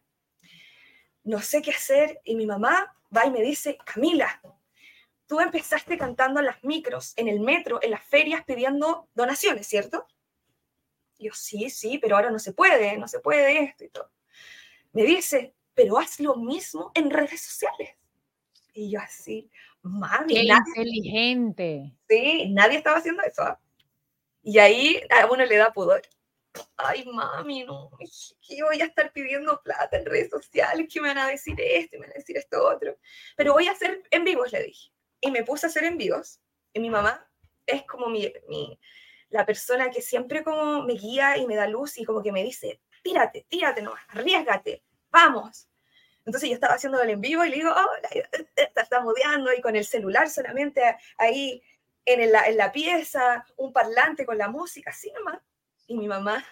No 1.23 1.41
sé 1.41 1.61
qué 1.61 1.71
hacer 1.71 2.19
y 2.23 2.35
mi 2.35 2.45
mamá 2.45 2.95
va 3.15 3.25
y 3.25 3.31
me 3.31 3.41
dice, 3.41 3.77
Camila, 3.85 4.41
tú 5.27 5.39
empezaste 5.39 5.97
cantando 5.97 6.39
en 6.39 6.47
las 6.47 6.63
micros, 6.63 7.13
en 7.15 7.27
el 7.27 7.39
metro, 7.39 7.79
en 7.81 7.91
las 7.91 8.03
ferias 8.03 8.43
pidiendo 8.43 9.07
donaciones, 9.13 9.67
¿cierto? 9.67 10.07
yo, 11.21 11.31
sí, 11.33 11.69
sí, 11.69 11.99
pero 11.99 12.15
ahora 12.15 12.31
no 12.31 12.39
se 12.39 12.53
puede, 12.53 12.97
no 12.97 13.07
se 13.07 13.19
puede 13.19 13.63
esto 13.63 13.85
y 13.85 13.89
todo. 13.89 14.09
Me 14.91 15.03
dice, 15.03 15.53
pero 15.73 15.97
haz 15.97 16.19
lo 16.19 16.35
mismo 16.35 16.91
en 16.95 17.09
redes 17.09 17.41
sociales. 17.41 17.91
Y 18.73 18.89
yo 18.91 18.99
así, 18.99 19.49
mami. 19.81 20.33
Qué 20.33 20.43
inteligente. 20.43 21.93
Sí, 22.09 22.49
nadie 22.49 22.77
estaba 22.77 22.97
haciendo 22.97 23.21
eso. 23.23 23.57
Y 24.43 24.57
ahí 24.59 25.01
a 25.09 25.27
uno 25.27 25.45
le 25.45 25.55
da 25.55 25.71
pudor. 25.71 26.01
Ay, 26.77 27.05
mami, 27.05 27.63
no, 27.63 27.91
que 28.47 28.63
voy 28.63 28.81
a 28.81 28.85
estar 28.85 29.11
pidiendo 29.13 29.61
plata 29.61 29.97
en 29.97 30.05
redes 30.05 30.29
sociales, 30.29 30.87
que 30.91 30.99
me 30.99 31.09
van 31.09 31.19
a 31.19 31.27
decir 31.27 31.55
esto, 31.59 31.97
me 31.97 32.07
van 32.07 32.11
a 32.11 32.19
decir 32.19 32.37
esto 32.37 32.67
otro. 32.67 32.97
Pero 33.37 33.53
voy 33.53 33.67
a 33.67 33.71
hacer 33.71 34.03
en 34.11 34.23
vivos, 34.23 34.51
le 34.51 34.63
dije. 34.63 34.91
Y 35.21 35.31
me 35.31 35.43
puse 35.43 35.65
a 35.65 35.69
hacer 35.69 35.83
en 35.83 35.97
vivos. 35.97 36.41
Y 36.73 36.79
mi 36.79 36.89
mamá 36.89 37.29
es 37.65 37.83
como 37.83 38.07
mi, 38.09 38.31
mi, 38.47 38.77
la 39.29 39.45
persona 39.45 39.89
que 39.89 40.01
siempre 40.01 40.43
como 40.43 40.83
me 40.83 40.93
guía 40.93 41.37
y 41.37 41.47
me 41.47 41.55
da 41.55 41.67
luz 41.67 41.97
y 41.97 42.03
como 42.03 42.21
que 42.21 42.31
me 42.31 42.43
dice, 42.43 42.81
tírate, 43.01 43.45
tírate 43.49 43.81
nomás, 43.81 44.03
arriesgate, 44.09 44.83
vamos. 45.09 45.67
Entonces 46.25 46.49
yo 46.49 46.55
estaba 46.55 46.75
haciendo 46.75 47.01
el 47.01 47.09
en 47.09 47.21
vivo 47.21 47.43
y 47.43 47.49
le 47.49 47.55
digo, 47.55 47.73
está 48.55 49.01
mudeando 49.01 49.51
y 49.53 49.61
con 49.61 49.75
el 49.75 49.85
celular 49.85 50.29
solamente 50.29 50.81
ahí 51.17 51.63
en 52.05 52.31
la, 52.31 52.47
en 52.47 52.57
la 52.57 52.71
pieza, 52.71 53.45
un 53.57 53.73
parlante 53.73 54.25
con 54.25 54.37
la 54.37 54.49
música, 54.49 54.91
así 54.91 55.11
nomás. 55.13 55.39
Y 55.91 55.97
mi 55.97 56.07
mamá 56.07 56.45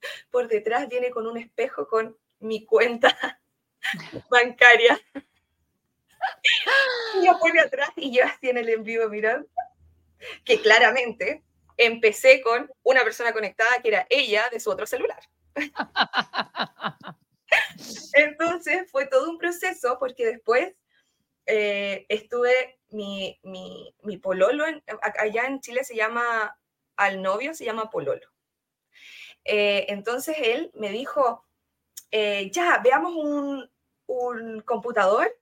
por 0.30 0.48
detrás 0.48 0.88
viene 0.88 1.10
con 1.10 1.26
un 1.26 1.36
espejo 1.36 1.86
con 1.86 2.16
mi 2.38 2.64
cuenta 2.64 3.38
bancaria. 4.30 4.98
Y 7.20 7.26
yo 7.26 7.38
pone 7.38 7.60
atrás 7.60 7.90
y 7.96 8.16
yo 8.16 8.24
así 8.24 8.48
en 8.48 8.56
el 8.56 8.70
en 8.70 8.84
vivo 8.84 9.06
mirando, 9.10 9.46
que 10.46 10.62
claramente 10.62 11.44
empecé 11.76 12.40
con 12.40 12.70
una 12.82 13.04
persona 13.04 13.34
conectada 13.34 13.82
que 13.82 13.88
era 13.88 14.06
ella 14.08 14.48
de 14.50 14.60
su 14.60 14.70
otro 14.70 14.86
celular. 14.86 15.20
Entonces 18.14 18.90
fue 18.90 19.06
todo 19.06 19.28
un 19.28 19.36
proceso 19.36 19.98
porque 20.00 20.24
después 20.24 20.72
eh, 21.44 22.06
estuve, 22.08 22.78
mi, 22.88 23.38
mi, 23.42 23.94
mi 24.02 24.16
pololo, 24.16 24.64
allá 25.18 25.44
en 25.46 25.60
Chile 25.60 25.84
se 25.84 25.94
llama, 25.94 26.58
al 26.96 27.20
novio 27.20 27.52
se 27.52 27.66
llama 27.66 27.90
pololo. 27.90 28.26
Eh, 29.46 29.86
entonces 29.88 30.36
él 30.42 30.70
me 30.74 30.90
dijo, 30.90 31.44
eh, 32.10 32.50
ya, 32.52 32.80
veamos 32.82 33.14
un, 33.14 33.70
un 34.06 34.60
computador 34.62 35.32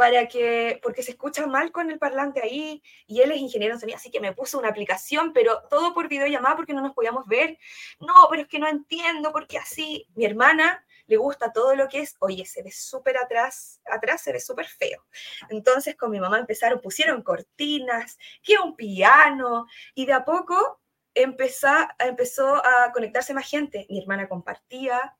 para 0.00 0.28
que, 0.28 0.80
porque 0.82 1.02
se 1.02 1.10
escucha 1.10 1.46
mal 1.46 1.72
con 1.72 1.90
el 1.90 1.98
parlante 1.98 2.40
ahí, 2.42 2.82
y 3.06 3.20
él 3.20 3.32
es 3.32 3.38
ingeniero 3.38 3.74
en 3.74 3.80
sonido, 3.80 3.98
así 3.98 4.10
que 4.10 4.18
me 4.18 4.32
puso 4.32 4.58
una 4.58 4.70
aplicación, 4.70 5.34
pero 5.34 5.62
todo 5.68 5.92
por 5.92 6.08
videollamada 6.08 6.56
porque 6.56 6.72
no 6.72 6.80
nos 6.80 6.94
podíamos 6.94 7.26
ver. 7.26 7.58
No, 7.98 8.14
pero 8.30 8.40
es 8.40 8.48
que 8.48 8.58
no 8.58 8.66
entiendo 8.66 9.30
por 9.30 9.46
qué 9.46 9.58
así. 9.58 10.06
Mi 10.14 10.24
hermana 10.24 10.82
le 11.06 11.18
gusta 11.18 11.52
todo 11.52 11.74
lo 11.74 11.86
que 11.86 11.98
es, 12.00 12.16
oye, 12.20 12.46
se 12.46 12.62
ve 12.62 12.72
súper 12.72 13.18
atrás, 13.18 13.82
atrás 13.84 14.22
se 14.22 14.32
ve 14.32 14.40
súper 14.40 14.66
feo. 14.66 15.04
Entonces 15.50 15.96
con 15.96 16.10
mi 16.10 16.18
mamá 16.18 16.38
empezaron, 16.38 16.80
pusieron 16.80 17.22
cortinas, 17.22 18.16
que 18.42 18.56
un 18.58 18.76
piano, 18.76 19.66
y 19.94 20.06
de 20.06 20.14
a 20.14 20.24
poco 20.24 20.79
empezó, 21.14 21.68
empezó 21.98 22.56
a 22.56 22.92
conectarse 22.92 23.34
más 23.34 23.48
gente. 23.48 23.86
Mi 23.88 24.00
hermana 24.00 24.28
compartía, 24.28 25.16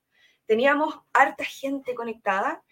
teníamos 0.46 1.00
harta 1.12 1.44
gente 1.44 1.94
conectada, 1.94 2.62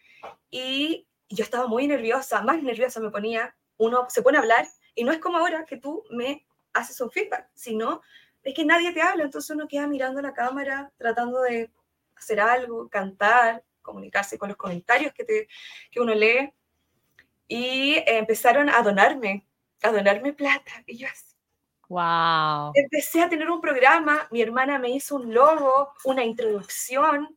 y 0.51 1.07
yo 1.29 1.45
estaba 1.45 1.67
muy 1.67 1.87
nerviosa, 1.87 2.43
más 2.43 2.63
nerviosa 2.63 3.01
me 3.01 3.11
ponía. 3.11 3.55
Uno 3.77 4.07
se 4.09 4.23
pone 4.23 4.39
a 4.39 4.41
hablar 4.41 4.67
y 4.95 5.05
no 5.05 5.13
es 5.13 5.19
como 5.19 5.39
ahora 5.39 5.65
que 5.65 5.77
tú 5.77 6.05
me 6.11 6.47
haces 6.73 7.01
un 7.01 7.11
feedback, 7.11 7.49
sino 7.55 8.03
es 8.43 8.55
que 8.55 8.65
nadie 8.65 8.93
te 8.93 9.03
habla, 9.03 9.25
entonces 9.25 9.51
uno 9.55 9.69
queda 9.69 9.87
mirando 9.87 10.23
la 10.23 10.33
cámara, 10.33 10.93
tratando 10.97 11.43
de 11.43 11.71
hacer 12.17 12.41
algo, 12.41 12.89
cantar, 12.89 13.63
comunicarse 13.83 14.39
con 14.39 14.49
los 14.49 14.57
comentarios 14.57 15.13
que, 15.13 15.25
te, 15.25 15.49
que 15.91 16.01
uno 16.01 16.15
lee. 16.15 16.53
Y 17.47 17.97
empezaron 18.07 18.69
a 18.69 18.83
donarme, 18.83 19.47
a 19.83 19.91
donarme 19.91 20.33
plata. 20.35 20.83
Y 20.87 20.99
yo 20.99 21.09
así. 21.09 21.28
Wow. 21.89 22.73
Empecé 22.75 23.23
a 23.23 23.29
tener 23.29 23.51
un 23.51 23.61
programa, 23.61 24.29
mi 24.31 24.43
hermana 24.43 24.79
me 24.79 24.91
hizo 24.91 25.17
un 25.17 25.33
logo, 25.33 25.93
una 26.05 26.23
introducción 26.23 27.35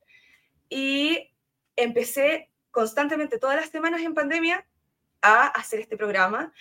y 0.69 1.31
empecé 1.75 2.49
constantemente 2.69 3.39
todas 3.39 3.55
las 3.55 3.69
semanas 3.69 4.01
en 4.01 4.13
pandemia 4.13 4.65
a 5.21 5.47
hacer 5.47 5.79
este 5.79 5.95
programa. 5.95 6.51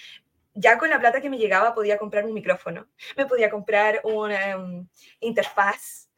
Ya 0.55 0.79
con 0.79 0.91
la 0.91 1.01
plata 1.01 1.21
que 1.21 1.31
me 1.31 1.39
llegaba 1.39 1.75
podía 1.75 1.99
comprar 1.99 2.25
un 2.25 2.35
micrófono, 2.35 2.89
me 3.17 3.27
podía 3.27 3.51
comprar 3.51 4.01
una 4.05 4.57
um, 4.57 4.89
interfaz 5.21 6.09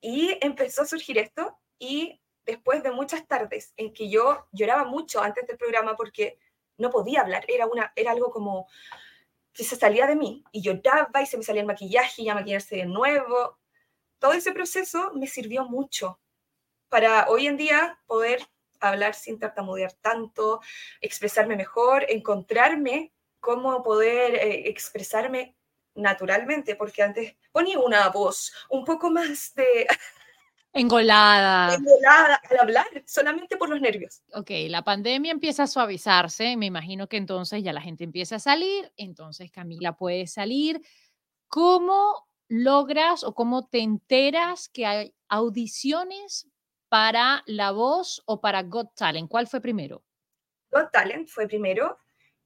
y 0.00 0.36
empezó 0.40 0.82
a 0.82 0.86
surgir 0.86 1.18
esto 1.18 1.58
y 1.78 2.20
después 2.44 2.82
de 2.82 2.92
muchas 2.92 3.26
tardes 3.26 3.72
en 3.76 3.92
que 3.92 4.08
yo 4.08 4.46
lloraba 4.52 4.84
mucho 4.84 5.20
antes 5.20 5.46
del 5.46 5.56
programa 5.56 5.96
porque 5.96 6.38
no 6.78 6.90
podía 6.90 7.22
hablar, 7.22 7.44
era, 7.48 7.66
una, 7.66 7.92
era 7.96 8.12
algo 8.12 8.30
como 8.30 8.68
se 9.64 9.76
salía 9.76 10.06
de 10.06 10.16
mí 10.16 10.44
y 10.52 10.62
lloraba 10.62 11.22
y 11.22 11.26
se 11.26 11.36
me 11.36 11.42
salía 11.42 11.62
el 11.62 11.66
maquillaje 11.66 12.22
y 12.22 12.24
ya 12.26 12.34
maquillarse 12.34 12.76
de 12.76 12.86
nuevo. 12.86 13.58
Todo 14.18 14.32
ese 14.32 14.52
proceso 14.52 15.12
me 15.14 15.26
sirvió 15.26 15.64
mucho 15.64 16.20
para 16.88 17.28
hoy 17.28 17.46
en 17.46 17.56
día 17.56 17.98
poder 18.06 18.46
hablar 18.80 19.14
sin 19.14 19.38
tartamudear 19.38 19.92
tanto, 19.92 20.60
expresarme 21.00 21.56
mejor, 21.56 22.06
encontrarme 22.08 23.12
cómo 23.40 23.82
poder 23.82 24.34
eh, 24.34 24.68
expresarme 24.68 25.56
naturalmente, 25.94 26.76
porque 26.76 27.02
antes 27.02 27.36
ponía 27.52 27.78
una 27.78 28.08
voz 28.10 28.52
un 28.68 28.84
poco 28.84 29.10
más 29.10 29.54
de... 29.54 29.86
Engolada. 30.76 31.74
Engolada 31.74 32.40
al 32.50 32.58
hablar, 32.58 32.86
solamente 33.06 33.56
por 33.56 33.70
los 33.70 33.80
nervios. 33.80 34.22
Ok, 34.34 34.50
la 34.68 34.82
pandemia 34.82 35.32
empieza 35.32 35.62
a 35.62 35.66
suavizarse, 35.66 36.56
me 36.58 36.66
imagino 36.66 37.08
que 37.08 37.16
entonces 37.16 37.62
ya 37.62 37.72
la 37.72 37.80
gente 37.80 38.04
empieza 38.04 38.36
a 38.36 38.40
salir, 38.40 38.92
entonces 38.96 39.50
Camila 39.50 39.96
puede 39.96 40.26
salir. 40.26 40.82
¿Cómo 41.48 42.28
logras 42.48 43.24
o 43.24 43.34
cómo 43.34 43.66
te 43.66 43.80
enteras 43.80 44.68
que 44.68 44.84
hay 44.84 45.14
audiciones 45.28 46.46
para 46.90 47.42
La 47.46 47.70
Voz 47.70 48.22
o 48.26 48.42
para 48.42 48.62
Got 48.62 48.94
Talent? 48.94 49.30
¿Cuál 49.30 49.46
fue 49.46 49.62
primero? 49.62 50.04
Got 50.70 50.92
Talent 50.92 51.28
fue 51.28 51.48
primero. 51.48 51.98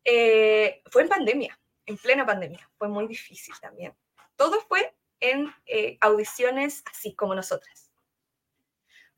Eh, 0.04 0.82
fue 0.86 1.02
en 1.02 1.08
pandemia, 1.08 1.58
en 1.84 1.96
plena 1.96 2.24
pandemia. 2.24 2.70
Fue 2.78 2.88
muy 2.88 3.08
difícil 3.08 3.54
también. 3.60 3.92
Todo 4.36 4.60
fue 4.60 4.94
en 5.18 5.52
eh, 5.66 5.98
audiciones 6.00 6.84
así 6.86 7.14
como 7.14 7.34
nosotras. 7.34 7.89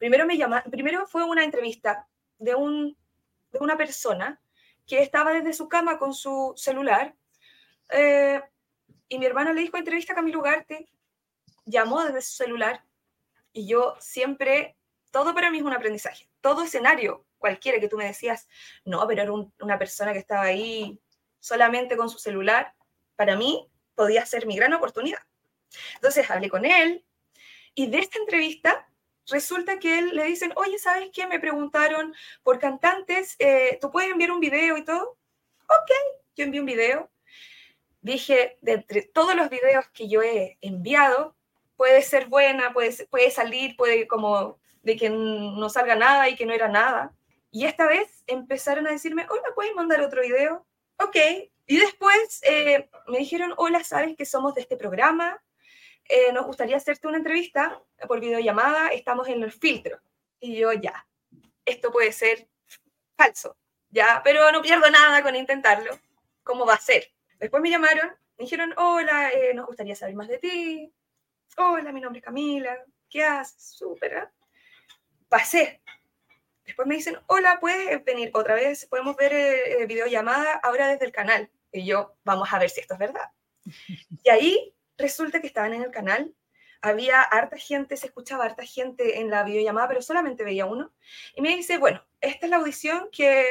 Primero, 0.02 0.26
me 0.26 0.37
llama, 0.37 0.64
primero 0.68 1.06
fue 1.06 1.23
una 1.23 1.44
entrevista 1.44 2.09
de, 2.37 2.56
un, 2.56 2.99
de 3.52 3.61
una 3.61 3.76
persona 3.76 4.42
que 4.85 5.00
estaba 5.00 5.32
desde 5.32 5.52
su 5.52 5.68
cama 5.68 5.97
con 5.97 6.12
su 6.12 6.54
celular 6.56 7.14
eh, 7.88 8.42
y 9.09 9.21
mi 9.21 9.26
hermana 9.26 9.52
le 9.52 9.61
dijo 9.61 9.76
entrevista 9.76 10.12
a 10.12 10.16
Camilo 10.16 10.40
Ugarte, 10.40 10.88
llamó 11.66 12.02
desde 12.02 12.21
su 12.21 12.32
celular 12.32 12.85
y 13.52 13.68
yo 13.68 13.94
siempre, 14.00 14.76
todo 15.12 15.37
para 15.37 15.52
mí 15.52 15.59
es 15.59 15.64
un 15.64 15.73
aprendizaje, 15.73 16.28
todo 16.40 16.64
escenario, 16.64 17.25
cualquiera 17.38 17.78
que 17.78 17.88
tú 17.88 17.97
me 17.97 18.06
decías, 18.06 18.49
no, 18.85 19.06
pero 19.06 19.23
era 19.23 19.32
una 19.61 19.78
persona 19.78 20.12
que 20.12 20.18
estaba 20.18 20.42
ahí 20.42 20.99
solamente 21.38 21.97
con 21.97 22.11
su 22.11 22.18
celular, 22.18 22.75
para 23.14 23.37
mí 23.37 23.71
podía 23.94 24.26
ser 24.26 24.47
mi 24.47 24.56
gran 24.56 24.73
oportunidad. 24.73 25.23
Entonces 25.94 26.28
hablé 26.28 26.50
con 26.50 26.64
él 26.64 27.06
y 27.76 27.87
de 27.87 28.00
esta 28.00 28.18
entrevista 28.18 28.88
resulta 29.28 29.78
que 29.78 29.98
él 29.98 30.14
le 30.14 30.24
dicen, 30.24 30.52
oye, 30.56 30.78
¿sabes 30.78 31.10
qué? 31.12 31.26
Me 31.26 31.40
preguntaron 31.40 32.14
por 32.42 32.58
cantantes, 32.58 33.36
eh, 33.38 33.78
¿tú 33.80 33.90
puedes 33.90 34.10
enviar 34.10 34.32
un 34.32 34.40
video 34.40 34.76
y 34.76 34.84
todo? 34.84 35.18
Ok, 35.64 35.90
yo 36.36 36.44
envié 36.44 36.60
un 36.60 36.66
video. 36.66 37.10
Dije, 38.00 38.58
de 38.62 38.72
entre 38.72 39.02
todos 39.02 39.34
los 39.34 39.48
videos 39.48 39.88
que 39.90 40.08
yo 40.08 40.22
he 40.22 40.58
enviado, 40.60 41.36
puede 41.76 42.02
ser 42.02 42.26
buena, 42.26 42.72
puede, 42.72 43.30
salir, 43.30 43.76
puede 43.76 44.06
como 44.06 44.58
de 44.82 44.96
que 44.96 45.08
no 45.10 45.68
salga 45.68 45.94
nada 45.94 46.28
y 46.28 46.34
que 46.34 46.46
no 46.46 46.52
era 46.52 46.68
nada. 46.68 47.14
Y 47.50 47.66
esta 47.66 47.86
vez 47.86 48.24
empezaron 48.26 48.86
a 48.86 48.90
decirme, 48.90 49.26
hola, 49.28 49.54
¿puedes 49.54 49.74
mandar 49.74 50.00
otro 50.00 50.22
video? 50.22 50.66
Ok. 50.98 51.16
Y 51.66 51.78
después 51.78 52.40
eh, 52.42 52.88
me 53.06 53.18
dijeron, 53.18 53.54
hola, 53.56 53.84
¿sabes 53.84 54.16
que 54.16 54.24
somos 54.24 54.54
de 54.54 54.62
este 54.62 54.76
programa? 54.76 55.40
Eh, 56.09 56.32
nos 56.32 56.47
gustaría 56.47 56.76
hacerte 56.76 57.06
una 57.06 57.18
entrevista 57.18 57.82
por 58.06 58.21
videollamada, 58.21 58.88
estamos 58.88 59.28
en 59.28 59.42
el 59.42 59.52
filtro. 59.52 60.00
Y 60.40 60.56
yo, 60.56 60.73
ya, 60.73 61.06
esto 61.64 61.92
puede 61.92 62.12
ser 62.12 62.49
falso, 63.16 63.56
ya, 63.88 64.21
pero 64.25 64.50
no 64.52 64.62
pierdo 64.62 64.90
nada 64.90 65.23
con 65.23 65.37
intentarlo. 65.37 65.99
¿Cómo 66.42 66.66
va 66.66 66.75
a 66.75 66.80
ser? 66.80 67.12
Después 67.38 67.62
me 67.62 67.71
llamaron, 67.71 68.09
me 68.37 68.44
dijeron, 68.44 68.75
hola, 68.76 69.30
eh, 69.30 69.54
nos 69.54 69.66
gustaría 69.66 69.94
saber 69.94 70.14
más 70.14 70.28
de 70.28 70.38
ti. 70.38 70.92
Hola, 71.56 71.92
mi 71.92 72.00
nombre 72.00 72.18
es 72.18 72.25
Camila. 72.25 72.76
¿Qué 73.09 73.23
haces? 73.23 73.76
Súper. 73.76 74.12
¿eh? 74.12 74.28
Pasé. 75.28 75.82
Después 76.64 76.88
me 76.88 76.97
dicen, 76.97 77.18
hola, 77.26 77.61
¿puedes 77.61 78.04
venir 78.04 78.30
otra 78.35 78.54
vez? 78.54 78.87
Podemos 78.87 79.16
ver 79.16 79.87
videollamada 79.87 80.54
ahora 80.62 80.88
desde 80.88 81.04
el 81.04 81.12
canal. 81.12 81.50
Y 81.71 81.85
yo, 81.87 82.16
vamos 82.25 82.52
a 82.52 82.59
ver 82.59 82.71
si 82.71 82.80
esto 82.80 82.94
es 82.94 83.00
verdad. 83.00 83.30
Y 84.23 84.30
ahí 84.30 84.75
resulta 84.96 85.40
que 85.40 85.46
estaban 85.46 85.75
en 85.75 85.82
el 85.82 85.90
canal, 85.90 86.34
había 86.80 87.22
harta 87.22 87.56
gente, 87.56 87.96
se 87.96 88.06
escuchaba 88.06 88.44
harta 88.44 88.64
gente 88.64 89.20
en 89.20 89.30
la 89.30 89.44
videollamada, 89.44 89.88
pero 89.88 90.02
solamente 90.02 90.42
veía 90.42 90.66
uno. 90.66 90.92
Y 91.37 91.40
me 91.40 91.54
dice, 91.56 91.78
bueno, 91.78 92.04
esta 92.20 92.46
es 92.46 92.50
la 92.50 92.56
audición 92.56 93.08
que 93.12 93.46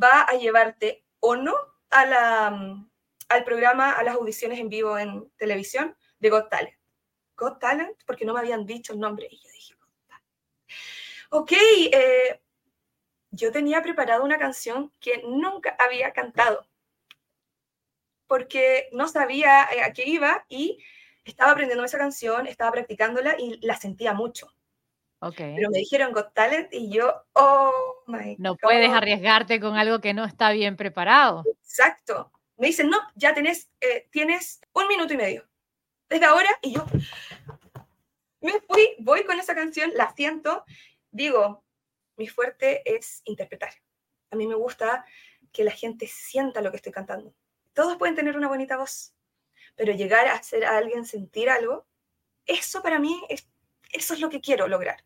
va 0.00 0.22
a 0.22 0.34
llevarte 0.34 1.04
o 1.18 1.34
no 1.34 1.54
a 1.90 2.06
la, 2.06 2.50
mm, 2.50 2.90
al 3.28 3.44
programa, 3.44 3.92
a 3.92 4.02
las 4.04 4.14
audiciones 4.14 4.60
en 4.60 4.68
vivo 4.68 4.96
en 4.96 5.28
televisión 5.36 5.96
de 6.20 6.30
Got 6.30 6.48
Talent. 6.48 6.76
Got 7.36 7.58
Talent, 7.58 7.98
porque 8.06 8.24
no 8.24 8.34
me 8.34 8.40
habían 8.40 8.64
dicho 8.66 8.92
el 8.92 9.00
nombre. 9.00 9.26
Y 9.28 9.36
yo 9.36 9.50
dije, 9.50 9.74
Got 9.74 9.90
Talent. 10.06 10.26
Ok, 11.30 11.52
eh, 11.92 12.40
yo 13.32 13.50
tenía 13.50 13.82
preparado 13.82 14.22
una 14.22 14.38
canción 14.38 14.92
que 15.00 15.22
nunca 15.24 15.76
había 15.78 16.12
cantado 16.12 16.69
porque 18.30 18.88
no 18.92 19.08
sabía 19.08 19.64
eh, 19.74 19.82
a 19.82 19.92
qué 19.92 20.08
iba 20.08 20.46
y 20.48 20.78
estaba 21.24 21.50
aprendiendo 21.50 21.84
esa 21.84 21.98
canción, 21.98 22.46
estaba 22.46 22.70
practicándola 22.70 23.34
y 23.36 23.58
la 23.66 23.74
sentía 23.74 24.14
mucho. 24.14 24.54
Okay. 25.18 25.56
Pero 25.56 25.68
me 25.68 25.78
dijeron 25.78 26.12
Got 26.12 26.32
Talent 26.32 26.72
y 26.72 26.92
yo, 26.92 27.12
oh 27.32 28.04
my 28.06 28.36
No 28.38 28.54
puedes 28.54 28.88
arriesgarte 28.88 29.58
con 29.58 29.76
algo 29.76 30.00
que 30.00 30.14
no 30.14 30.24
está 30.24 30.52
bien 30.52 30.76
preparado. 30.76 31.42
Exacto. 31.60 32.30
Me 32.56 32.68
dicen, 32.68 32.88
no, 32.88 32.98
ya 33.16 33.34
tenés, 33.34 33.68
eh, 33.80 34.06
tienes 34.12 34.60
un 34.74 34.86
minuto 34.86 35.12
y 35.12 35.16
medio. 35.16 35.48
Desde 36.08 36.26
ahora, 36.26 36.50
y 36.62 36.74
yo 36.74 36.86
me 38.42 38.60
fui, 38.60 38.94
voy 39.00 39.24
con 39.24 39.40
esa 39.40 39.56
canción, 39.56 39.90
la 39.96 40.14
siento, 40.14 40.64
digo, 41.10 41.64
mi 42.16 42.28
fuerte 42.28 42.82
es 42.84 43.22
interpretar. 43.24 43.72
A 44.30 44.36
mí 44.36 44.46
me 44.46 44.54
gusta 44.54 45.04
que 45.50 45.64
la 45.64 45.72
gente 45.72 46.06
sienta 46.06 46.62
lo 46.62 46.70
que 46.70 46.76
estoy 46.76 46.92
cantando 46.92 47.34
todos 47.72 47.96
pueden 47.96 48.14
tener 48.14 48.36
una 48.36 48.48
bonita 48.48 48.76
voz, 48.76 49.14
pero 49.76 49.92
llegar 49.92 50.26
a 50.26 50.34
hacer 50.34 50.64
a 50.64 50.76
alguien 50.76 51.04
sentir 51.04 51.50
algo, 51.50 51.86
eso 52.46 52.82
para 52.82 52.98
mí, 52.98 53.22
es, 53.28 53.48
eso 53.92 54.14
es 54.14 54.20
lo 54.20 54.30
que 54.30 54.40
quiero 54.40 54.68
lograr. 54.68 55.04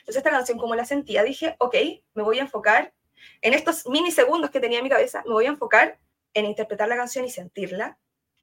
Entonces 0.00 0.16
esta 0.16 0.30
canción, 0.30 0.58
como 0.58 0.74
la 0.74 0.84
sentía, 0.84 1.22
dije, 1.22 1.56
ok, 1.58 1.74
me 2.14 2.22
voy 2.22 2.38
a 2.38 2.42
enfocar 2.42 2.94
en 3.40 3.54
estos 3.54 3.86
minisegundos 3.86 4.50
que 4.50 4.60
tenía 4.60 4.78
en 4.78 4.84
mi 4.84 4.90
cabeza, 4.90 5.22
me 5.26 5.32
voy 5.32 5.46
a 5.46 5.50
enfocar 5.50 5.98
en 6.34 6.44
interpretar 6.44 6.88
la 6.88 6.96
canción 6.96 7.24
y 7.24 7.30
sentirla. 7.30 7.98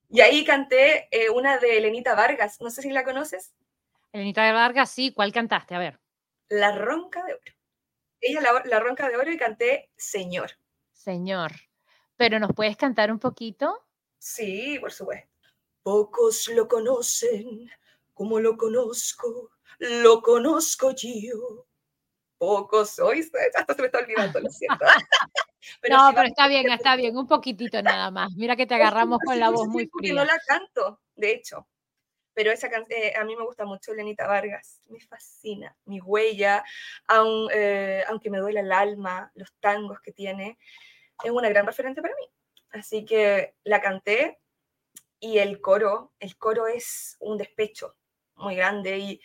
Y 0.09 0.21
ahí 0.21 0.43
canté 0.43 1.07
eh, 1.11 1.29
una 1.29 1.57
de 1.57 1.77
Elenita 1.77 2.15
Vargas, 2.15 2.59
no 2.59 2.69
sé 2.69 2.81
si 2.81 2.89
la 2.89 3.03
conoces. 3.03 3.53
Elenita 4.11 4.51
Vargas, 4.51 4.91
sí, 4.91 5.13
¿cuál 5.13 5.31
cantaste? 5.31 5.75
A 5.75 5.79
ver. 5.79 5.99
La 6.49 6.73
Ronca 6.73 7.23
de 7.23 7.33
Oro. 7.33 7.53
Ella 8.19 8.41
la, 8.41 8.63
la 8.65 8.79
Ronca 8.79 9.07
de 9.07 9.15
Oro 9.15 9.31
y 9.31 9.37
canté 9.37 9.89
Señor. 9.95 10.51
Señor 10.91 11.51
pero 12.21 12.37
¿nos 12.37 12.53
puedes 12.53 12.77
cantar 12.77 13.11
un 13.11 13.17
poquito? 13.17 13.83
Sí, 14.19 14.77
por 14.79 14.91
supuesto. 14.91 15.27
Pocos 15.81 16.49
lo 16.49 16.67
conocen 16.67 17.67
como 18.13 18.39
lo 18.39 18.57
conozco, 18.57 19.49
lo 19.79 20.21
conozco 20.21 20.91
yo. 20.91 21.65
Pocos 22.37 22.91
soy, 22.91 23.21
hasta 23.55 23.73
se 23.73 23.81
me 23.81 23.87
está 23.87 23.97
olvidando, 23.97 24.39
lo 24.39 24.51
siento. 24.51 24.85
no, 25.89 26.11
pero 26.13 26.27
está 26.27 26.47
bien, 26.47 26.71
está 26.71 26.95
bien, 26.95 27.17
un 27.17 27.25
poquitito 27.25 27.81
nada 27.81 28.11
más. 28.11 28.31
Mira 28.35 28.55
que 28.55 28.67
te 28.67 28.75
agarramos 28.75 29.17
con 29.25 29.39
la 29.39 29.49
voz 29.49 29.67
muy 29.67 29.89
fría. 29.91 30.13
no 30.13 30.23
la 30.23 30.37
canto, 30.45 31.01
de 31.15 31.31
hecho. 31.31 31.67
Pero 32.35 32.51
esa 32.51 32.67
eh, 32.89 33.15
a 33.19 33.25
mí 33.25 33.35
me 33.35 33.45
gusta 33.45 33.65
mucho 33.65 33.95
Lenita 33.95 34.27
Vargas, 34.27 34.83
me 34.89 34.99
fascina, 35.01 35.75
mi 35.85 35.99
huella, 35.99 36.63
eh, 37.51 38.03
aunque 38.07 38.29
me 38.29 38.37
duele 38.37 38.59
el 38.59 38.71
alma, 38.71 39.31
los 39.33 39.51
tangos 39.59 39.99
que 40.01 40.11
tiene 40.11 40.59
es 41.23 41.31
una 41.31 41.49
gran 41.49 41.65
referente 41.65 42.01
para 42.01 42.15
mí. 42.15 42.27
Así 42.71 43.05
que 43.05 43.55
la 43.63 43.81
canté 43.81 44.39
y 45.19 45.37
el 45.37 45.61
coro, 45.61 46.13
el 46.19 46.37
coro 46.37 46.67
es 46.67 47.17
un 47.19 47.37
despecho 47.37 47.95
muy 48.35 48.55
grande 48.55 48.97
y 48.97 49.21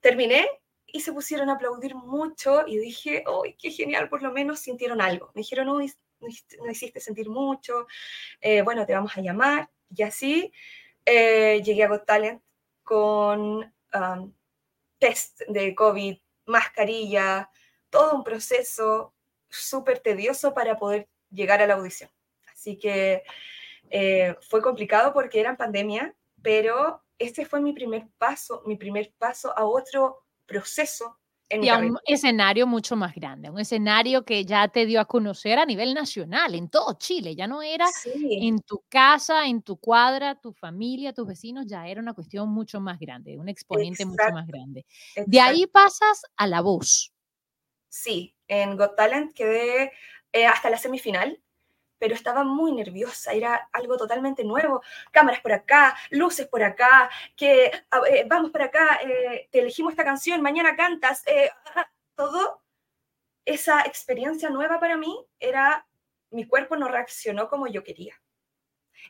terminé 0.00 0.48
y 0.86 1.00
se 1.00 1.12
pusieron 1.12 1.50
a 1.50 1.54
aplaudir 1.54 1.94
mucho 1.94 2.66
y 2.66 2.78
dije, 2.78 3.24
¡ay, 3.26 3.56
qué 3.58 3.70
genial! 3.70 4.08
Por 4.08 4.22
lo 4.22 4.32
menos 4.32 4.60
sintieron 4.60 5.00
algo. 5.00 5.30
Me 5.34 5.40
dijeron, 5.40 5.66
no, 5.66 5.78
no 5.78 6.70
hiciste 6.70 7.00
sentir 7.00 7.28
mucho, 7.28 7.86
eh, 8.40 8.62
bueno, 8.62 8.86
te 8.86 8.94
vamos 8.94 9.16
a 9.16 9.20
llamar. 9.20 9.68
Y 9.94 10.02
así 10.02 10.52
eh, 11.04 11.60
llegué 11.64 11.84
a 11.84 11.88
Got 11.88 12.06
Talent 12.06 12.42
con 12.82 13.72
um, 13.92 14.32
test 14.98 15.40
de 15.48 15.74
COVID, 15.74 16.16
mascarilla, 16.46 17.50
todo 17.90 18.14
un 18.14 18.24
proceso 18.24 19.14
súper 19.48 20.00
tedioso 20.00 20.54
para 20.54 20.78
poder 20.78 21.08
llegar 21.34 21.60
a 21.60 21.66
la 21.66 21.74
audición. 21.74 22.10
Así 22.52 22.78
que 22.78 23.22
eh, 23.90 24.34
fue 24.48 24.62
complicado 24.62 25.12
porque 25.12 25.40
era 25.40 25.50
en 25.50 25.56
pandemia, 25.56 26.14
pero 26.42 27.02
este 27.18 27.44
fue 27.44 27.60
mi 27.60 27.72
primer 27.72 28.08
paso, 28.18 28.62
mi 28.66 28.76
primer 28.76 29.12
paso 29.18 29.56
a 29.56 29.64
otro 29.64 30.24
proceso. 30.46 31.18
En 31.50 31.62
y 31.62 31.68
a 31.68 31.76
un 31.76 31.98
escenario 32.06 32.66
mucho 32.66 32.96
más 32.96 33.14
grande, 33.14 33.50
un 33.50 33.60
escenario 33.60 34.24
que 34.24 34.46
ya 34.46 34.66
te 34.68 34.86
dio 34.86 34.98
a 34.98 35.04
conocer 35.04 35.58
a 35.58 35.66
nivel 35.66 35.92
nacional, 35.92 36.54
en 36.54 36.70
todo 36.70 36.94
Chile, 36.98 37.36
ya 37.36 37.46
no 37.46 37.60
era 37.60 37.86
en 38.14 38.60
tu 38.60 38.82
casa, 38.88 39.46
en 39.46 39.60
tu 39.60 39.76
cuadra, 39.76 40.40
tu 40.40 40.54
familia, 40.54 41.12
tus 41.12 41.26
vecinos, 41.26 41.66
ya 41.66 41.86
era 41.86 42.00
una 42.00 42.14
cuestión 42.14 42.48
mucho 42.48 42.80
más 42.80 42.98
grande, 42.98 43.38
un 43.38 43.50
exponente 43.50 44.06
mucho 44.06 44.30
más 44.32 44.46
grande. 44.46 44.86
De 45.26 45.38
ahí 45.38 45.66
pasas 45.66 46.22
a 46.36 46.46
la 46.46 46.62
voz. 46.62 47.12
Sí, 47.90 48.34
en 48.48 48.76
Got 48.76 48.96
Talent 48.96 49.34
quedé 49.34 49.92
eh, 50.34 50.46
hasta 50.46 50.68
la 50.70 50.78
semifinal. 50.78 51.40
pero 51.98 52.14
estaba 52.14 52.44
muy 52.44 52.72
nerviosa, 52.72 53.32
era 53.32 53.68
algo 53.72 53.96
totalmente 53.96 54.44
nuevo, 54.44 54.82
cámaras 55.12 55.40
por 55.40 55.52
acá, 55.52 55.96
luces 56.10 56.46
por 56.48 56.62
acá, 56.62 57.08
que 57.36 57.66
eh, 58.10 58.24
vamos 58.26 58.50
por 58.50 58.62
acá, 58.62 59.00
eh, 59.02 59.48
te 59.50 59.60
elegimos 59.60 59.92
esta 59.92 60.04
canción, 60.04 60.42
mañana 60.42 60.76
cantas, 60.76 61.22
eh, 61.26 61.50
ah, 61.76 61.88
todo 62.16 62.62
esa 63.46 63.82
experiencia 63.82 64.50
nueva 64.50 64.78
para 64.80 64.96
mí 64.98 65.14
era, 65.40 65.86
mi 66.30 66.46
cuerpo 66.46 66.76
no 66.76 66.88
reaccionó 66.88 67.48
como 67.48 67.66
yo 67.68 67.82
quería. 67.82 68.14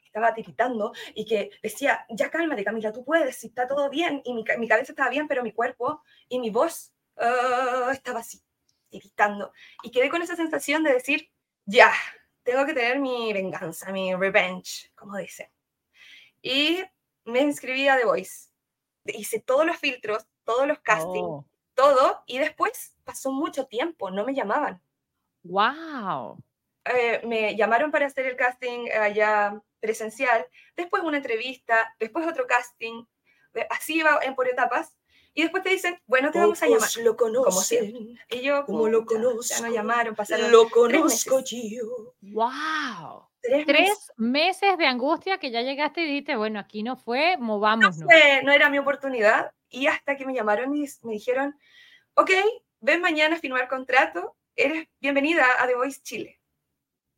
Estaba 0.05 0.35
tiritando 0.35 0.93
y 1.15 1.25
que 1.25 1.51
decía, 1.63 2.07
ya 2.11 2.31
cálmate 2.31 2.65
Camila, 2.65 2.93
tú 2.93 3.05
puedes, 3.05 3.37
si 3.37 3.49
está 3.49 3.67
todo 3.67 3.91
bien, 3.91 4.23
y 4.25 4.35
mi, 4.35 4.45
mi 4.59 4.69
cabeza 4.69 4.93
estaba 4.93 5.11
bien, 5.11 5.27
pero 5.29 5.43
mi 5.43 5.53
cuerpo 5.53 6.03
y 6.29 6.39
mi 6.39 6.51
voz 6.51 6.93
ah, 7.17 7.91
estaba 7.93 8.21
así, 8.21 8.41
tiritando. 8.94 9.52
Y 9.83 9.90
quedé 9.90 10.09
con 10.09 10.22
esa 10.22 10.37
sensación 10.37 10.85
de 10.85 10.92
decir, 10.92 11.28
ya, 11.66 11.92
tengo 12.44 12.64
que 12.64 12.74
tener 12.74 13.00
mi 13.00 13.33
venganza, 13.33 13.90
mi 13.90 14.14
revenge, 14.14 14.92
como 14.94 15.16
dice. 15.16 15.50
Y 16.40 16.80
me 17.24 17.40
inscribí 17.40 17.88
a 17.88 17.96
The 17.96 18.04
Voice. 18.04 18.50
Hice 19.07 19.40
todos 19.40 19.66
los 19.66 19.76
filtros, 19.78 20.26
todos 20.44 20.68
los 20.68 20.78
castings, 20.78 21.26
oh. 21.26 21.44
todo, 21.74 22.22
y 22.26 22.38
después 22.38 22.96
pasó 23.04 23.33
mucho 23.33 23.66
tiempo, 23.66 24.11
no 24.11 24.24
me 24.24 24.35
llamaban. 24.35 24.80
¡Wow! 25.42 26.38
Eh, 26.85 27.20
me 27.26 27.57
llamaron 27.57 27.90
para 27.90 28.07
hacer 28.07 28.26
el 28.26 28.37
casting 28.37 28.88
allá 28.90 29.61
presencial, 29.80 30.46
después 30.76 31.02
una 31.02 31.16
entrevista, 31.16 31.94
después 31.98 32.26
otro 32.26 32.46
casting, 32.46 33.04
así 33.70 33.98
iba 33.98 34.20
en 34.22 34.35
por 34.35 34.48
etapas, 34.48 34.96
y 35.37 35.42
después 35.42 35.64
te 35.64 35.70
dicen, 35.70 36.01
bueno, 36.07 36.31
te 36.31 36.38
vamos 36.38 36.62
a 36.62 36.68
llamar. 36.68 36.88
lo 37.03 37.16
conocen. 37.16 38.16
Y 38.31 38.40
yo, 38.40 38.64
como 38.64 38.87
lo 38.87 39.05
conozco. 39.05 39.42
Ya 39.42 39.61
nos 39.62 39.75
llamaron, 39.75 40.14
pasaron 40.14 40.53
Lo 40.53 40.70
conozco 40.70 41.40
yo. 41.44 42.14
¡Wow! 42.20 43.29
Tres, 43.42 44.12
meses. 44.16 44.79
de 44.79 44.87
angustia 44.87 45.38
que 45.38 45.51
ya 45.51 45.62
llegaste 45.62 46.03
y 46.03 46.07
dijiste, 46.07 46.37
bueno, 46.37 46.61
aquí 46.61 46.85
no 46.85 46.97
fue, 46.97 47.37
movámonos. 47.37 47.99
No, 47.99 48.07
fue, 48.07 48.42
no 48.44 48.53
era 48.53 48.70
mi 48.70 48.79
oportunidad. 48.79 49.51
Y 49.68 49.88
hasta 49.88 50.16
que 50.16 50.25
me 50.25 50.35
llamaron 50.35 50.75
y 50.77 50.87
me 51.03 51.14
dijeron, 51.14 51.59
ok, 52.14 52.31
ven 52.79 53.01
mañana 53.01 53.35
a 53.35 53.40
firmar 53.40 53.66
contrato, 53.66 54.37
eres 54.55 54.87
bienvenida 55.01 55.44
a 55.59 55.66
The 55.66 55.75
Voice 55.75 56.01
Chile. 56.01 56.40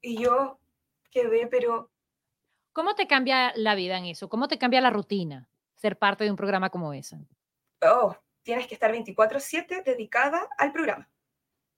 Y 0.01 0.23
yo 0.23 0.59
quedé, 1.11 1.47
pero... 1.49 1.91
¿Cómo 2.73 2.95
te 2.95 3.07
cambia 3.07 3.53
la 3.57 3.75
vida 3.75 3.99
en 3.99 4.07
eso? 4.07 4.31
¿Cómo 4.31 4.49
te 4.49 4.59
cambia 4.59 4.81
la 4.81 4.91
rutina 4.91 5.51
ser 5.75 5.99
parte 5.99 6.25
de 6.25 6.31
un 6.31 6.37
programa 6.37 6.71
como 6.71 6.95
ese? 6.95 7.19
Oh, 7.87 8.17
tienes 8.43 8.67
que 8.67 8.75
estar 8.75 8.93
24/7 8.93 9.83
dedicada 9.83 10.49
al 10.59 10.73
programa. 10.73 11.09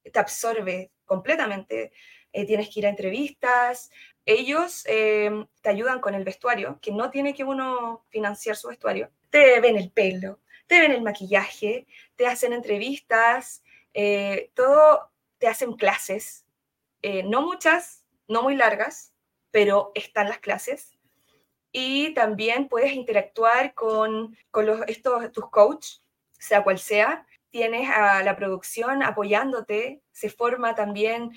Te 0.02 0.18
absorbe 0.18 0.90
completamente. 1.04 1.92
Eh, 2.32 2.46
tienes 2.46 2.68
que 2.68 2.80
ir 2.80 2.86
a 2.86 2.90
entrevistas. 2.90 3.90
Ellos 4.26 4.84
eh, 4.86 5.30
te 5.62 5.70
ayudan 5.70 6.00
con 6.00 6.14
el 6.14 6.24
vestuario, 6.24 6.78
que 6.82 6.92
no 6.92 7.10
tiene 7.10 7.34
que 7.34 7.44
uno 7.44 8.04
financiar 8.10 8.56
su 8.56 8.68
vestuario. 8.68 9.10
Te 9.30 9.60
ven 9.60 9.76
el 9.76 9.90
pelo, 9.90 10.40
te 10.66 10.80
ven 10.80 10.92
el 10.92 11.02
maquillaje, 11.02 11.86
te 12.16 12.26
hacen 12.26 12.52
entrevistas, 12.52 13.62
eh, 13.94 14.50
todo, 14.54 15.10
te 15.38 15.48
hacen 15.48 15.72
clases. 15.74 16.44
no 17.24 17.42
muchas, 17.42 18.04
no 18.26 18.42
muy 18.42 18.56
largas, 18.56 19.14
pero 19.50 19.92
están 19.94 20.28
las 20.28 20.40
clases 20.40 20.97
y 21.80 22.12
también 22.12 22.66
puedes 22.66 22.92
interactuar 22.92 23.72
con, 23.72 24.36
con 24.50 24.66
los, 24.66 24.80
estos, 24.88 25.30
tus 25.30 25.48
coaches, 25.48 26.02
sea 26.32 26.64
cual 26.64 26.80
sea. 26.80 27.24
Tienes 27.50 27.88
a 27.88 28.24
la 28.24 28.34
producción 28.34 29.04
apoyándote, 29.04 30.02
se 30.10 30.28
forma 30.28 30.74
también 30.74 31.30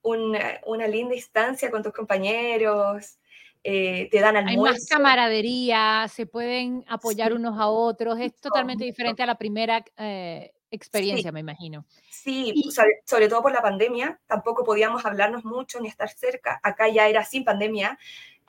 una, 0.00 0.60
una 0.64 0.88
linda 0.88 1.14
instancia 1.14 1.70
con 1.70 1.82
tus 1.82 1.92
compañeros, 1.92 3.18
eh, 3.62 4.08
te 4.10 4.20
dan 4.20 4.38
almuerzo. 4.38 4.64
Hay 4.64 4.72
más 4.72 4.88
camaradería, 4.88 6.06
se 6.08 6.24
pueden 6.24 6.82
apoyar 6.88 7.34
unos 7.34 7.58
a 7.58 7.68
otros, 7.68 8.18
es 8.18 8.34
totalmente 8.40 8.84
diferente 8.84 9.22
a 9.22 9.26
la 9.26 9.36
primera 9.36 9.84
eh, 9.98 10.52
experiencia, 10.70 11.32
me 11.32 11.40
imagino. 11.40 11.84
Sí, 12.10 12.54
sobre, 12.70 13.02
sobre, 13.04 13.28
todo 13.28 13.42
por 13.42 13.52
la 13.52 13.60
pandemia, 13.60 14.18
tampoco 14.26 14.64
podíamos 14.64 15.04
hablarnos 15.04 15.44
mucho 15.44 15.80
ni 15.80 15.88
estar 15.88 16.08
cerca. 16.08 16.60
Acá 16.62 16.88
ya 16.88 17.08
era 17.08 17.24
sin 17.24 17.44
pandemia, 17.44 17.98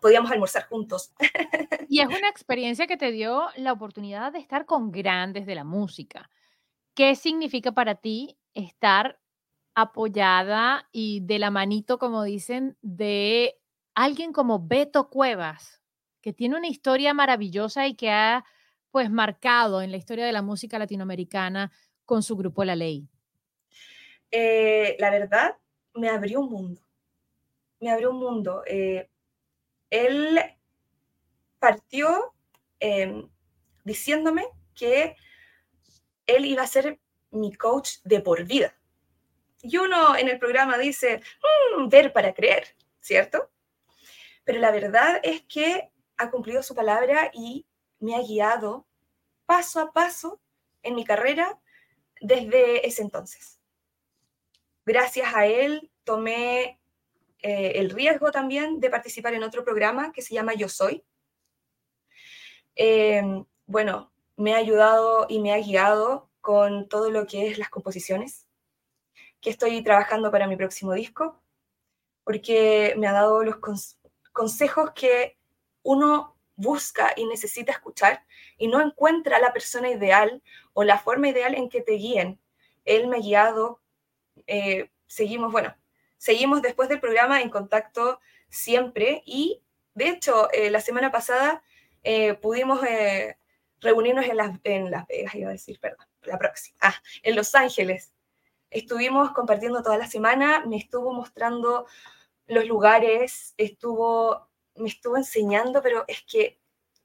podíamos 0.01 0.31
almorzar 0.31 0.67
juntos. 0.67 1.13
Y 1.89 2.01
es 2.01 2.07
una 2.07 2.27
experiencia 2.27 2.86
que 2.86 2.97
te 2.97 3.12
dio 3.12 3.47
la 3.55 3.71
oportunidad 3.71 4.33
de 4.33 4.39
estar 4.39 4.65
con 4.65 4.91
grandes 4.91 5.45
de 5.45 5.55
la 5.55 5.63
música. 5.63 6.29
¿Qué 6.93 7.15
significa 7.15 7.71
para 7.71 7.95
ti 7.95 8.38
estar 8.53 9.21
apoyada 9.73 10.89
y 10.91 11.21
de 11.21 11.39
la 11.39 11.49
manito, 11.49 11.97
como 11.97 12.23
dicen, 12.23 12.77
de 12.81 13.57
alguien 13.95 14.33
como 14.33 14.67
Beto 14.67 15.10
Cuevas, 15.10 15.81
que 16.21 16.33
tiene 16.33 16.57
una 16.57 16.67
historia 16.67 17.13
maravillosa 17.13 17.88
y 17.88 17.95
que 17.95 18.12
ha 18.12 18.43
pues 18.91 19.10
marcado 19.10 19.81
en 19.81 19.91
la 19.91 19.97
historia 19.97 20.25
de 20.25 20.31
la 20.31 20.41
música 20.41 20.77
latinoamericana 20.77 21.71
con 22.03 22.21
su 22.21 22.36
grupo 22.36 22.65
La 22.65 22.75
Ley? 22.75 23.07
Eh, 24.31 24.97
la 24.99 25.10
verdad, 25.10 25.55
me 25.93 26.10
abrió 26.10 26.41
un 26.41 26.49
mundo. 26.49 26.81
Me 27.79 27.91
abrió 27.91 28.12
un 28.12 28.19
mundo. 28.19 28.63
Eh, 28.65 29.10
él 29.89 30.39
partió 31.60 32.34
em, 32.80 33.30
diciéndome 33.84 34.45
que 34.76 35.15
él 36.28 36.45
iba 36.45 36.63
a 36.63 36.67
ser 36.67 37.00
mi 37.32 37.54
coach 37.54 37.97
de 38.04 38.21
por 38.21 38.43
vida. 38.43 38.78
Y 39.62 39.78
uno 39.78 40.15
en 40.15 40.28
el 40.30 40.39
programa 40.39 40.78
dice, 40.78 41.21
mm, 41.78 41.89
ver 41.89 42.13
para 42.13 42.34
creer, 42.34 42.76
¿cierto? 43.00 43.50
Pero 44.43 44.60
la 44.60 44.71
verdad 44.71 45.19
es 45.23 45.41
que 45.43 45.89
ha 46.17 46.30
cumplido 46.30 46.63
su 46.63 46.76
palabra 46.76 47.32
y 47.34 47.65
me 48.00 48.15
ha 48.15 48.21
guiado 48.21 48.86
paso 49.45 49.80
a 49.80 49.91
paso 49.91 50.39
en 50.84 50.95
mi 50.95 51.04
carrera 51.04 51.60
desde 52.21 52.88
ese 52.88 53.02
entonces. 53.02 53.60
Gracias 54.86 55.34
a 55.34 55.45
él 55.45 55.91
tomé 56.04 56.80
eh, 57.41 57.73
el 57.76 57.89
riesgo 57.91 58.32
también 58.32 58.80
de 58.80 58.89
participar 58.89 59.34
en 59.34 59.43
otro 59.43 59.63
programa 59.63 60.12
que 60.12 60.21
se 60.21 60.34
llama 60.34 60.54
Yo 60.54 60.69
Soy. 60.69 61.04
Eh, 62.76 63.23
bueno, 63.65 64.12
me 64.36 64.54
ha 64.54 64.58
ayudado 64.58 65.26
y 65.30 65.39
me 65.39 65.54
ha 65.54 65.58
guiado 65.58 66.30
con 66.41 66.88
todo 66.88 67.12
lo 67.12 67.26
que 67.28 67.47
es 67.47 67.58
las 67.58 67.69
composiciones, 67.69 68.47
que 69.41 69.50
estoy 69.50 69.84
trabajando 69.84 70.32
para 70.32 70.47
mi 70.47 70.56
próximo 70.56 70.93
disco, 70.93 71.41
porque 72.23 72.93
me 72.97 73.08
ha 73.08 73.12
dado 73.12 73.43
los 73.43 73.58
consejos 74.32 74.91
que 74.93 75.38
uno 75.84 76.38
busca 76.56 77.13
y 77.15 77.26
necesita 77.26 77.71
escuchar 77.71 78.26
y 78.58 78.67
no 78.67 78.82
encuentra 78.82 79.39
la 79.39 79.54
persona 79.54 79.89
ideal 79.89 80.41
o 80.73 80.84
la 80.84 81.00
forma 81.00 81.30
ideal 81.30 81.56
en 81.56 81.69
que 81.69 81.82
te 81.82 81.93
guíen. 81.93 82.39
Él 82.86 83.08
me 83.08 83.17
ha 83.17 83.21
guiado, 83.21 83.82
eh, 84.47 84.89
seguimos, 85.06 85.52
bueno, 85.52 85.76
seguimos 86.17 86.62
después 86.62 86.89
del 86.89 86.99
programa 86.99 87.41
en 87.41 87.49
contacto 87.49 88.19
siempre 88.49 89.23
y 89.25 89.62
de 89.93 90.10
hecho 90.10 90.51
eh, 90.51 90.69
la 90.69 90.82
semana 90.82 91.12
pasada 91.12 91.63
eh, 92.03 92.34
pudimos 92.36 92.84
eh, 92.84 93.38
reunirnos 93.82 94.25
en 94.25 94.38
las, 94.38 94.60
en 94.63 94.91
las 94.91 95.08
Vegas, 95.08 95.36
iba 95.36 95.49
a 95.49 95.53
decir, 95.53 95.80
perdón, 95.80 96.06
la 96.23 96.38
próxima, 96.38 96.77
ah, 96.82 96.95
en 97.23 97.36
Los 97.36 97.53
Ángeles. 97.53 98.13
Estuvimos 98.69 99.32
compartiendo 99.32 99.82
toda 99.82 99.97
la 99.97 100.08
semana, 100.08 100.65
me 100.65 100.77
estuvo 100.77 101.13
mostrando 101.13 101.86
los 102.47 102.65
lugares, 102.65 103.53
estuvo, 103.58 104.49
me 104.75 104.89
estuvo 104.89 105.17
enseñando, 105.17 105.82
pero 105.82 106.06
es 106.08 106.21
que 106.23 106.60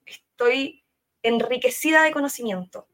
estoy 0.07 0.85
enriquecida 1.23 2.03
de 2.03 2.13
conocimiento. 2.13 2.89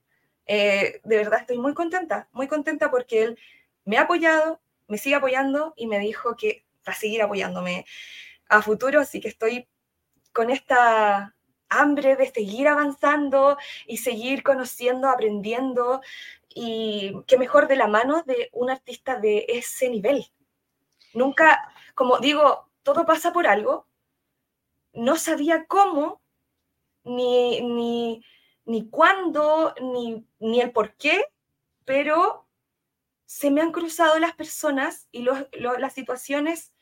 de 0.46 1.00
verdad 1.04 1.40
estoy 1.40 1.58
muy 1.58 1.74
contenta, 1.74 2.28
muy 2.32 2.46
contenta 2.48 2.90
porque 2.90 3.22
él 3.22 3.38
me 3.84 3.96
ha 3.96 4.02
apoyado, 4.02 4.60
me 4.88 4.98
sigue 4.98 5.14
apoyando 5.14 5.74
y 5.76 5.86
me 5.86 5.98
dijo 6.00 6.34
que 6.36 6.64
va 6.86 6.92
a 6.92 6.96
seguir 6.96 7.22
apoyándome 7.22 7.86
a 8.48 8.62
futuro, 8.62 9.00
así 9.00 9.20
que 9.20 9.28
estoy 9.28 9.68
con 10.32 10.50
esta 10.50 11.34
hambre 11.68 12.16
de 12.16 12.32
seguir 12.32 12.66
avanzando 12.66 13.58
y 13.86 13.98
seguir 13.98 14.42
conociendo, 14.42 15.08
aprendiendo 15.08 16.00
y 16.48 17.14
qué 17.26 17.38
mejor 17.38 17.68
de 17.68 17.76
la 17.76 17.86
mano 17.86 18.22
de 18.22 18.48
un 18.52 18.70
artista 18.70 19.18
de 19.18 19.44
ese 19.48 19.90
nivel. 19.90 20.26
Nunca, 21.12 21.72
como 21.94 22.18
digo, 22.18 22.70
todo 22.82 23.04
pasa 23.04 23.32
por 23.32 23.46
algo. 23.46 23.86
No 24.94 25.16
sabía 25.16 25.66
cómo, 25.66 26.22
ni, 27.04 27.60
ni, 27.60 28.24
ni 28.64 28.88
cuándo, 28.88 29.74
ni, 29.80 30.26
ni 30.38 30.60
el 30.60 30.72
por 30.72 30.94
qué, 30.94 31.24
pero 31.84 32.47
se 33.28 33.50
me 33.50 33.60
han 33.60 33.72
cruzado 33.72 34.18
las 34.18 34.32
personas 34.32 35.06
y 35.12 35.22
las 35.22 35.92
situaciones 35.92 36.72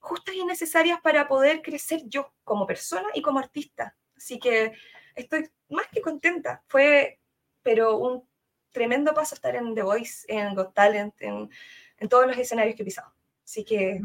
justas 0.00 0.34
y 0.34 0.44
necesarias 0.44 1.00
para 1.00 1.28
poder 1.28 1.62
crecer 1.62 2.02
yo 2.06 2.34
como 2.42 2.66
persona 2.66 3.06
y 3.14 3.22
como 3.22 3.38
artista. 3.38 3.96
Así 4.16 4.40
que 4.40 4.72
estoy 5.14 5.48
más 5.68 5.86
que 5.92 6.00
contenta. 6.00 6.64
Fue, 6.66 7.20
pero 7.62 7.98
un 7.98 8.28
tremendo 8.72 9.14
paso 9.14 9.36
estar 9.36 9.54
en 9.54 9.76
The 9.76 9.84
Voice, 9.84 10.26
en 10.26 10.56
Got 10.56 10.74
Talent, 10.74 11.14
en, 11.20 11.48
todos 12.08 12.26
los 12.26 12.36
escenarios 12.36 12.74
que 12.74 12.82
he 12.82 12.84
pisado. 12.84 13.14
Así 13.44 13.64
que... 13.64 14.00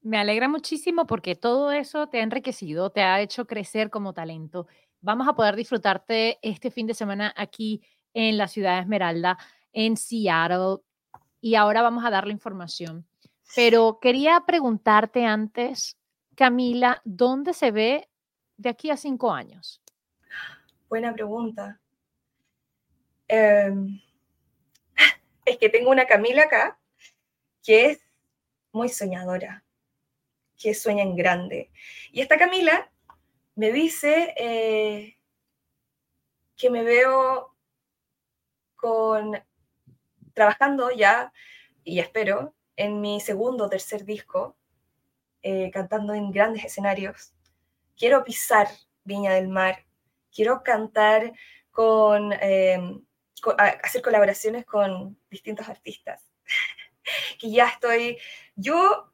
Me 0.00 0.16
alegra 0.16 0.48
muchísimo 0.48 1.06
porque 1.06 1.34
todo 1.34 1.70
eso 1.70 2.08
te 2.08 2.20
ha 2.20 2.22
enriquecido, 2.22 2.88
te 2.88 3.02
ha 3.02 3.20
hecho 3.20 3.46
crecer 3.46 3.90
como 3.90 4.14
talento. 4.14 4.68
Vamos 5.02 5.28
a 5.28 5.34
poder 5.34 5.54
disfrutarte 5.54 6.38
este 6.40 6.70
fin 6.70 6.86
de 6.86 6.94
semana 6.94 7.34
aquí 7.36 7.82
en 8.14 8.38
la 8.38 8.48
ciudad 8.48 8.76
de 8.76 8.80
Esmeralda, 8.80 9.36
en 9.74 9.98
Seattle. 9.98 10.78
Y 11.40 11.54
ahora 11.54 11.82
vamos 11.82 12.04
a 12.04 12.10
dar 12.10 12.26
la 12.26 12.32
información. 12.32 13.06
Pero 13.54 13.98
quería 14.00 14.44
preguntarte 14.46 15.24
antes, 15.24 15.96
Camila, 16.36 17.00
¿dónde 17.04 17.52
se 17.52 17.70
ve 17.70 18.08
de 18.56 18.68
aquí 18.68 18.90
a 18.90 18.96
cinco 18.96 19.32
años? 19.32 19.82
Buena 20.88 21.12
pregunta. 21.12 21.80
Em, 23.26 24.00
es 25.44 25.58
que 25.58 25.68
tengo 25.68 25.90
una 25.90 26.06
Camila 26.06 26.44
acá 26.44 26.78
que 27.62 27.86
es 27.86 28.00
muy 28.72 28.88
soñadora, 28.88 29.64
que 30.58 30.74
sueña 30.74 31.02
en 31.02 31.16
grande. 31.16 31.70
Y 32.12 32.20
esta 32.20 32.38
Camila 32.38 32.90
me 33.54 33.72
dice 33.72 34.34
eh, 34.36 35.16
que 36.56 36.70
me 36.70 36.82
veo 36.82 37.54
con 38.76 39.42
trabajando 40.40 40.90
ya, 40.90 41.34
y 41.84 41.98
espero, 41.98 42.54
en 42.74 43.02
mi 43.02 43.20
segundo 43.20 43.66
o 43.66 43.68
tercer 43.68 44.06
disco, 44.06 44.56
eh, 45.42 45.70
cantando 45.70 46.14
en 46.14 46.30
grandes 46.30 46.64
escenarios. 46.64 47.34
Quiero 47.94 48.24
pisar 48.24 48.66
Viña 49.04 49.34
del 49.34 49.48
Mar, 49.48 49.84
quiero 50.34 50.62
cantar 50.62 51.34
con, 51.70 52.32
em, 52.40 53.04
hacer 53.82 54.00
colaboraciones 54.00 54.64
con 54.64 55.18
distintos 55.28 55.68
artistas. 55.68 56.32
que 57.38 57.50
ya 57.50 57.66
estoy, 57.66 58.16
yo 58.56 59.12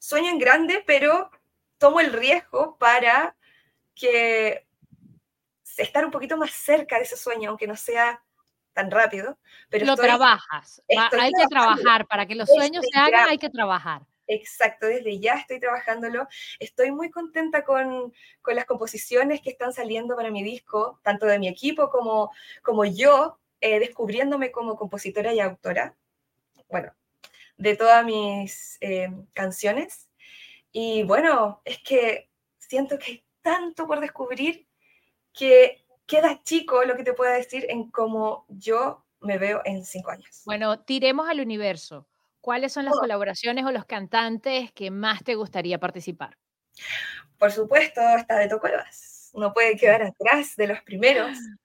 sueño 0.00 0.30
en 0.30 0.40
grande, 0.40 0.82
pero 0.84 1.30
tomo 1.78 2.00
el 2.00 2.12
riesgo 2.12 2.76
para 2.78 3.36
que 3.94 4.66
estar 5.76 6.04
un 6.04 6.10
poquito 6.10 6.36
más 6.36 6.50
cerca 6.50 6.96
de 6.96 7.02
ese 7.02 7.16
sueño, 7.16 7.50
aunque 7.50 7.68
no 7.68 7.76
sea 7.76 8.24
tan 8.78 8.92
rápido. 8.92 9.36
Pero 9.70 9.86
lo 9.86 9.96
trabajas, 9.96 10.80
hay 10.88 11.32
que 11.32 11.46
trabajar, 11.50 12.06
para 12.06 12.26
que 12.26 12.36
los 12.36 12.48
sueños 12.48 12.84
se 12.88 12.96
hagan 12.96 13.28
hay 13.28 13.36
que 13.36 13.50
trabajar. 13.50 14.02
Exacto, 14.28 14.86
desde 14.86 15.18
ya 15.18 15.34
estoy 15.34 15.58
trabajándolo. 15.58 16.28
Estoy 16.60 16.92
muy 16.92 17.10
contenta 17.10 17.64
con, 17.64 18.12
con, 18.40 18.54
las 18.54 18.66
composiciones 18.66 19.40
que 19.40 19.50
están 19.50 19.72
saliendo 19.72 20.14
para 20.14 20.30
mi 20.30 20.44
disco, 20.44 21.00
tanto 21.02 21.26
de 21.26 21.40
mi 21.40 21.48
equipo 21.48 21.90
como, 21.90 22.30
como 22.62 22.84
yo, 22.84 23.40
eh, 23.60 23.80
descubriéndome 23.80 24.52
como 24.52 24.76
compositora 24.76 25.34
y 25.34 25.40
autora. 25.40 25.96
Bueno, 26.68 26.92
de 27.56 27.74
todas 27.74 28.04
mis 28.04 28.78
eh, 28.80 29.10
canciones. 29.32 30.08
Y 30.70 31.02
bueno, 31.02 31.62
es 31.64 31.78
que 31.78 32.30
siento 32.58 32.96
que 32.96 33.10
hay 33.10 33.24
tanto 33.42 33.88
por 33.88 33.98
descubrir 33.98 34.68
que 35.32 35.84
queda 36.08 36.42
chico 36.42 36.82
lo 36.84 36.96
que 36.96 37.04
te 37.04 37.12
pueda 37.12 37.34
decir 37.34 37.66
en 37.68 37.90
cómo 37.90 38.46
yo 38.48 39.04
me 39.20 39.38
veo 39.38 39.60
en 39.64 39.84
cinco 39.84 40.10
años. 40.10 40.42
Bueno, 40.46 40.80
tiremos 40.80 41.28
al 41.28 41.40
universo. 41.40 42.08
¿Cuáles 42.40 42.72
son 42.72 42.86
las 42.86 42.94
oh. 42.94 43.00
colaboraciones 43.00 43.64
o 43.64 43.70
los 43.70 43.84
cantantes 43.84 44.72
que 44.72 44.90
más 44.90 45.22
te 45.22 45.34
gustaría 45.34 45.78
participar? 45.78 46.36
Por 47.36 47.52
supuesto, 47.52 48.00
está 48.16 48.38
Beto 48.38 48.58
Cuevas. 48.58 49.30
No 49.34 49.52
puede 49.52 49.76
quedar 49.76 50.02
atrás 50.02 50.56
de 50.56 50.66
los 50.66 50.82
primeros. 50.82 51.36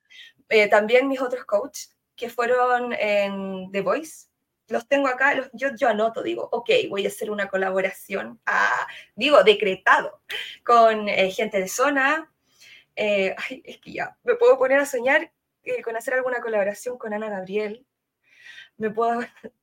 Eh, 0.49 0.67
también 0.67 1.07
mis 1.07 1.21
otros 1.21 1.45
coaches 1.45 1.95
que 2.15 2.29
fueron 2.29 2.93
en 2.93 3.71
The 3.71 3.81
Voice. 3.81 4.27
Los 4.67 4.87
tengo 4.87 5.07
acá, 5.07 5.49
yo, 5.53 5.69
yo 5.75 5.87
anoto, 5.87 6.21
digo, 6.21 6.47
ok, 6.51 6.69
voy 6.89 7.05
a 7.05 7.07
hacer 7.07 7.31
una 7.31 7.47
colaboración, 7.47 8.39
a, 8.45 8.85
digo, 9.15 9.43
decretado, 9.43 10.21
con 10.63 11.09
eh, 11.09 11.31
gente 11.31 11.59
de 11.59 11.67
zona, 11.67 12.32
eh, 12.95 13.35
es 13.63 13.79
que 13.79 13.93
ya, 13.93 14.17
me 14.23 14.35
puedo 14.35 14.57
poner 14.57 14.79
a 14.79 14.85
soñar 14.85 15.31
eh, 15.63 15.81
con 15.81 15.95
hacer 15.95 16.13
alguna 16.13 16.41
colaboración 16.41 16.97
con 16.97 17.13
Ana 17.13 17.29
Gabriel. 17.29 17.85
Me 18.77 18.89
puedo 18.89 19.21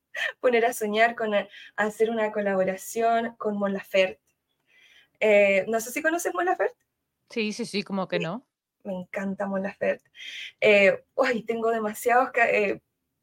poner 0.40 0.64
a 0.64 0.72
soñar 0.72 1.14
con 1.14 1.34
eh, 1.34 1.48
hacer 1.76 2.10
una 2.10 2.32
colaboración 2.32 3.34
con 3.36 3.56
Mon 3.58 3.72
Laferte. 3.72 4.20
no 5.68 5.80
sé 5.80 5.90
si 5.90 6.02
conoces 6.02 6.34
Mon 6.34 6.46
Laferte. 6.46 6.84
Sí, 7.28 7.52
sí, 7.52 7.64
sí, 7.64 7.82
como 7.82 8.08
que 8.08 8.18
no. 8.18 8.46
Me 8.82 8.94
encanta 8.94 9.46
Mon 9.46 9.62
Laferte. 9.62 10.10
uy, 11.14 11.42
tengo 11.44 11.70
demasiados... 11.70 12.30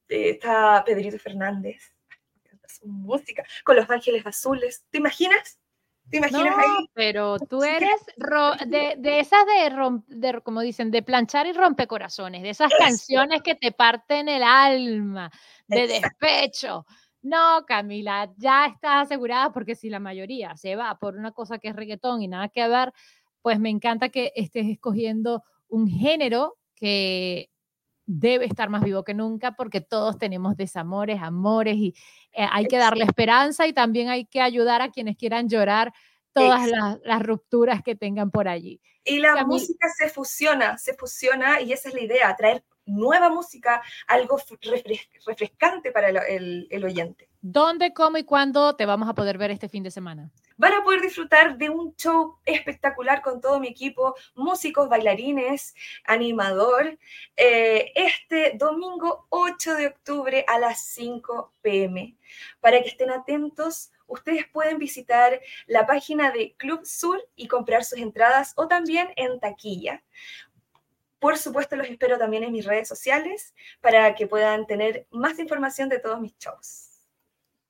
está 0.08 0.84
Pedrito 0.86 1.20
Fernández. 1.20 1.94
Me 2.10 2.42
encanta 2.42 2.70
su 2.70 2.88
música. 2.88 3.44
Con 3.64 3.76
Los 3.76 3.90
Ángeles 3.90 4.26
Azules. 4.26 4.86
¿Te 4.90 5.00
imaginas? 5.00 5.60
¿Te 6.10 6.18
imaginas 6.18 6.58
ahí? 6.58 6.90
Pero 6.94 7.38
tú 7.38 7.64
eres 7.64 8.06
de, 8.68 8.96
de, 8.98 9.20
esas 9.20 9.46
de, 9.46 10.02
de, 10.08 10.42
como 10.42 10.62
dicen, 10.62 10.90
de 10.90 11.04
planchar 11.04 11.48
y 11.48 11.54
rompecorazones, 11.54 12.44
de 12.44 12.50
esas 12.50 12.72
canciones 12.78 13.42
que 13.42 13.56
te 13.56 13.72
parten 13.72 14.30
el 14.30 14.44
alma, 14.44 15.32
de 15.68 15.88
despecho. 15.88 16.86
No, 17.22 17.66
Camila, 17.66 18.32
ya 18.38 18.68
estás 18.68 19.06
asegurada 19.06 19.52
porque 19.52 19.76
si 19.76 19.90
la 19.90 20.00
mayoría 20.00 20.56
se 20.56 20.76
va 20.76 20.98
por 20.98 21.16
una 21.16 21.32
cosa 21.32 21.58
que 21.58 21.68
es 21.68 21.76
reggaetón 21.76 22.22
y 22.22 22.28
nada 22.28 22.48
que 22.48 22.66
ver, 22.68 22.94
pues 23.42 23.60
me 23.60 23.70
encanta 23.70 24.10
que 24.10 24.32
estés 24.36 24.68
escogiendo 24.68 25.44
un 25.68 25.88
género 25.88 26.58
que 26.76 27.50
debe 28.08 28.46
estar 28.46 28.70
más 28.70 28.84
vivo 28.84 29.04
que 29.04 29.14
nunca 29.14 29.52
porque 29.52 29.82
todos 29.82 30.18
tenemos 30.18 30.56
desamores, 30.56 31.22
amores 31.22 31.76
y 31.76 31.94
eh, 32.32 32.48
hay 32.50 32.66
que 32.66 32.78
darle 32.78 33.04
esperanza 33.04 33.68
y 33.68 33.74
también 33.74 34.10
hay 34.10 34.26
que 34.26 34.42
ayudar 34.42 34.82
a 34.82 34.90
quienes 34.90 35.18
quieran 35.18 35.50
llorar 35.50 35.94
todas 36.34 36.70
las, 37.04 37.22
rupturas 37.22 37.84
que 37.84 37.96
tengan 37.96 38.32
por 38.32 38.48
allí. 38.48 38.80
Y 39.04 39.20
la 39.20 39.44
música 39.46 39.88
se 39.98 40.10
fusiona, 40.10 40.78
se 40.78 40.94
fusiona 40.94 41.62
y 41.62 41.74
esa 41.74 41.90
es 41.90 41.96
la 41.96 42.02
idea, 42.02 42.36
traer 42.36 42.64
nueva 42.86 43.30
música, 43.30 43.82
algo 44.08 44.40
refrescante 45.26 45.92
para 45.92 46.10
el, 46.10 46.84
oyente. 46.84 47.27
¿Dónde, 47.42 47.94
cómo 47.94 48.18
y 48.18 48.24
cuándo 48.24 48.76
te 48.76 48.86
vamos 48.86 49.08
a 49.08 49.14
poder 49.14 49.38
ver 49.38 49.52
este 49.52 49.70
fin 49.70 49.84
de 49.84 49.92
semana? 49.92 50.32
Van 50.58 50.74
a 50.74 50.84
poder 50.84 51.02
disfrutar 51.02 51.58
de 51.58 51.70
un 51.70 51.96
show 51.96 52.38
espectacular 52.46 53.22
con 53.22 53.40
todo 53.40 53.60
mi 53.60 53.68
equipo, 53.68 54.16
músicos, 54.34 54.90
bailarines, 54.90 55.76
animador, 56.04 56.98
eh, 57.36 57.92
este 57.94 58.54
domingo 58.58 59.28
8 59.30 59.76
de 59.76 59.88
octubre 59.88 60.46
a 60.48 60.58
las 60.58 60.84
5 60.86 61.54
pm. 61.62 62.18
Para 62.60 62.82
que 62.82 62.90
estén 62.90 63.12
atentos, 63.12 63.92
ustedes 64.08 64.48
pueden 64.48 64.80
visitar 64.80 65.40
la 65.68 65.86
página 65.86 66.32
de 66.32 66.56
Club 66.58 66.86
Sur 66.86 67.24
y 67.36 67.48
comprar 67.48 67.84
sus 67.84 68.00
entradas 68.00 68.54
o 68.56 68.68
también 68.68 69.10
en 69.16 69.40
taquilla. 69.40 70.02
Por 71.20 71.38
supuesto, 71.38 71.76
los 71.76 71.88
espero 71.88 72.18
también 72.18 72.44
en 72.44 72.52
mis 72.52 72.66
redes 72.66 72.88
sociales 72.88 73.54
para 73.82 74.16
que 74.16 74.28
puedan 74.28 74.66
tener 74.66 75.08
más 75.12 75.40
información 75.40 75.90
de 75.90 76.00
todos 76.00 76.20
mis 76.20 76.36
shows. 76.38 76.87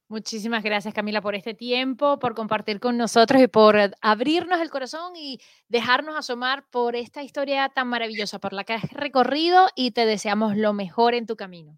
Muchísimas 0.10 0.64
gracias 0.64 0.94
Camila 0.94 1.22
por 1.22 1.36
este 1.36 1.54
tiempo, 1.54 2.18
por 2.18 2.34
compartir 2.34 2.80
con 2.80 2.96
nosotros 2.96 3.42
y 3.42 3.48
por 3.48 3.76
abrirnos 4.02 4.62
el 4.62 4.70
corazón 4.70 5.18
y 5.18 5.42
dejarnos 5.68 6.16
asomar 6.16 6.66
por 6.70 6.96
esta 6.96 7.24
historia 7.24 7.68
tan 7.68 7.90
maravillosa 7.90 8.40
por 8.40 8.54
la 8.54 8.64
que 8.64 8.74
has 8.74 8.90
recorrido 8.94 9.68
y 9.76 9.92
te 9.92 10.06
deseamos 10.06 10.56
lo 10.56 10.72
mejor 10.72 11.14
en 11.14 11.26
tu 11.26 11.36
camino. 11.36 11.78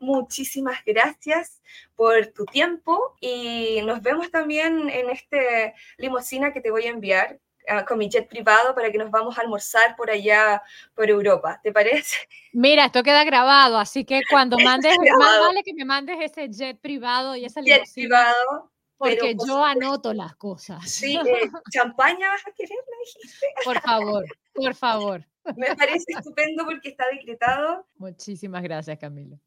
Muchísimas 0.00 0.84
gracias 0.84 1.60
por 1.94 2.26
tu 2.26 2.44
tiempo 2.46 3.16
y 3.20 3.80
nos 3.84 4.02
vemos 4.02 4.30
también 4.32 4.90
en 4.90 5.10
este 5.10 5.74
limosina 5.98 6.52
que 6.52 6.60
te 6.60 6.72
voy 6.72 6.84
a 6.84 6.90
enviar 6.90 7.38
Ah, 7.68 7.84
con 7.84 7.98
mi 7.98 8.08
jet 8.08 8.26
privado 8.26 8.74
para 8.74 8.90
que 8.90 8.96
nos 8.98 9.10
vamos 9.10 9.36
a 9.38 9.42
almorzar 9.42 9.94
por 9.94 10.10
allá, 10.10 10.62
por 10.94 11.08
Europa. 11.10 11.60
¿Te 11.62 11.70
parece? 11.70 12.16
Mira, 12.52 12.86
esto 12.86 13.02
queda 13.02 13.24
grabado, 13.24 13.78
así 13.78 14.04
que 14.04 14.22
cuando 14.30 14.56
mandes, 14.58 14.96
más 15.18 15.40
vale 15.40 15.62
que 15.62 15.74
me 15.74 15.84
mandes 15.84 16.16
ese 16.20 16.48
jet 16.48 16.80
privado 16.80 17.36
y 17.36 17.44
esa 17.44 17.60
jet 17.60 17.82
privado. 17.92 18.70
Porque 18.96 19.36
yo 19.46 19.62
anoto 19.64 20.12
las 20.12 20.34
cosas. 20.34 20.90
Sí, 20.90 21.16
eh, 21.16 21.50
champaña 21.70 22.30
vas 22.30 22.44
a 22.48 22.50
querer, 22.50 22.78
me 22.90 22.96
dijiste. 23.04 23.46
Por 23.64 23.80
favor, 23.80 24.24
por 24.52 24.74
favor. 24.74 25.24
Me 25.56 25.74
parece 25.76 26.12
estupendo 26.16 26.64
porque 26.64 26.88
está 26.88 27.04
decretado. 27.12 27.86
Muchísimas 27.96 28.62
gracias, 28.62 28.98
Camila. 28.98 29.38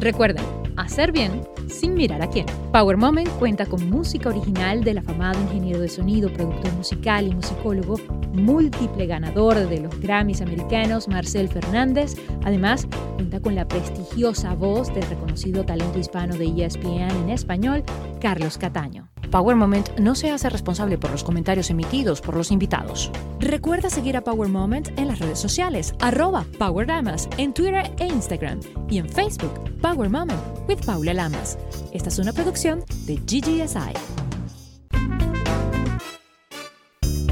Recuerda, 0.00 0.42
hacer 0.78 1.12
bien 1.12 1.42
sin 1.68 1.92
mirar 1.92 2.22
a 2.22 2.30
quién. 2.30 2.46
Power 2.72 2.96
Moment 2.96 3.28
cuenta 3.38 3.66
con 3.66 3.90
música 3.90 4.30
original 4.30 4.82
del 4.82 4.96
afamado 4.96 5.38
ingeniero 5.42 5.78
de 5.78 5.88
sonido, 5.88 6.32
productor 6.32 6.72
musical 6.72 7.26
y 7.26 7.34
musicólogo, 7.34 7.96
múltiple 8.32 9.06
ganador 9.06 9.68
de 9.68 9.80
los 9.80 10.00
Grammys 10.00 10.40
americanos, 10.40 11.06
Marcel 11.06 11.50
Fernández. 11.50 12.14
Además, 12.44 12.88
cuenta 13.16 13.40
con 13.40 13.54
la 13.54 13.68
prestigiosa 13.68 14.54
voz 14.54 14.92
del 14.94 15.02
reconocido 15.02 15.64
talento 15.64 15.98
hispano 15.98 16.34
de 16.34 16.46
ESPN 16.46 17.10
en 17.10 17.28
español, 17.28 17.84
Carlos 18.22 18.56
Cataño. 18.56 19.10
Power 19.30 19.54
Moment 19.54 19.96
no 19.96 20.16
se 20.16 20.30
hace 20.30 20.50
responsable 20.50 20.98
por 20.98 21.12
los 21.12 21.22
comentarios 21.22 21.70
emitidos 21.70 22.20
por 22.20 22.36
los 22.36 22.50
invitados. 22.50 23.12
Recuerda 23.38 23.88
seguir 23.88 24.16
a 24.16 24.22
Power 24.22 24.48
Moment 24.48 24.88
en 24.98 25.06
las 25.06 25.20
redes 25.20 25.38
sociales, 25.38 25.94
arroba 26.00 26.44
Power 26.58 26.88
Lamas, 26.88 27.28
en 27.38 27.54
Twitter 27.54 27.92
e 27.98 28.06
Instagram 28.06 28.58
y 28.88 28.98
en 28.98 29.08
Facebook, 29.08 29.52
Power 29.80 30.10
Moment 30.10 30.40
with 30.68 30.84
Paula 30.84 31.14
Lamas. 31.14 31.56
Esta 31.92 32.08
es 32.08 32.18
una 32.18 32.32
producción 32.32 32.84
de 33.06 33.18
GGSI. 33.18 33.92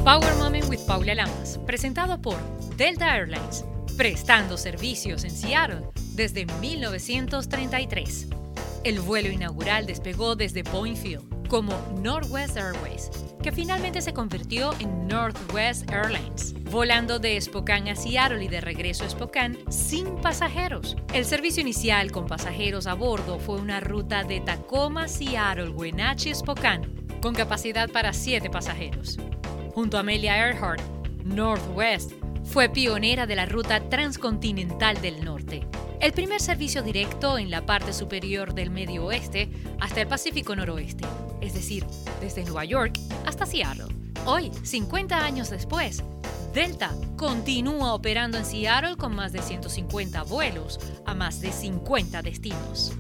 Power 0.05 0.37
Moment 0.39 0.69
with 0.69 0.87
Paula 0.87 1.17
Lamas, 1.17 1.59
presentado 1.67 2.23
por 2.23 2.37
Delta 2.77 3.17
Airlines, 3.17 3.65
prestando 3.97 4.57
servicios 4.57 5.25
en 5.25 5.33
Seattle 5.33 5.83
desde 6.15 6.47
1933. 6.61 8.29
El 8.85 9.01
vuelo 9.01 9.31
inaugural 9.31 9.85
despegó 9.85 10.37
desde 10.37 10.63
Point 10.63 10.97
Field 10.97 11.38
como 11.49 11.73
Northwest 12.01 12.57
Airways, 12.57 13.11
que 13.43 13.53
finalmente 13.53 14.01
se 14.03 14.13
convirtió 14.13 14.73
en 14.81 15.09
Northwest 15.09 15.91
Airlines, 15.91 16.55
volando 16.71 17.19
de 17.19 17.41
Spokane 17.41 17.91
a 17.91 17.97
Seattle 17.97 18.45
y 18.45 18.49
de 18.49 18.61
regreso 18.61 19.05
a 19.05 19.11
Spokane 19.11 19.59
sin 19.71 20.17
pasajeros. 20.17 20.97
El 21.13 21.25
servicio 21.25 21.63
inicial 21.63 22.13
con 22.13 22.27
pasajeros 22.27 22.87
a 22.87 22.95
bordo 22.95 23.39
fue 23.39 23.57
una 23.57 23.81
ruta 23.81 24.25
de 24.25 24.41
Tacoma, 24.41 25.09
Seattle, 25.09 25.71
Wenatchee, 25.71 26.35
Spokane, 26.35 26.89
con 27.21 27.35
capacidad 27.35 27.91
para 27.91 28.13
7 28.13 28.51
pasajeros. 28.51 29.19
Junto 29.75 29.97
a 29.97 30.01
Amelia 30.01 30.37
Earhart, 30.37 30.83
Northwest 31.25 32.13
fue 32.45 32.69
pionera 32.69 33.27
de 33.27 33.37
la 33.37 33.47
ruta 33.47 33.89
transcontinental 33.89 35.01
del 35.01 35.25
norte, 35.25 35.67
el 36.01 36.13
primer 36.13 36.41
servicio 36.41 36.83
directo 36.83 37.39
en 37.39 37.51
la 37.51 37.67
parte 37.67 37.93
superior 37.93 38.55
del 38.55 38.71
Medio 38.71 39.07
Oeste 39.07 39.49
hasta 39.81 40.01
el 40.01 40.07
Pacífico 40.07 40.55
Noroeste, 40.55 41.05
es 41.41 41.55
decir, 41.55 41.87
desde 42.21 42.45
Nueva 42.45 42.65
York 42.65 42.99
hasta 43.27 43.47
Seattle. 43.47 43.95
Hoy, 44.27 44.51
50 44.63 45.17
años 45.17 45.51
después, 45.51 46.03
Delta 46.53 46.95
continúa 47.17 47.95
operando 47.95 48.39
en 48.39 48.45
Seattle 48.45 48.97
con 48.97 49.15
más 49.15 49.33
de 49.33 49.43
150 49.43 50.23
vuelos 50.25 50.81
a 51.07 51.15
más 51.15 51.41
de 51.41 51.53
50 51.53 52.23
destinos. 52.23 52.93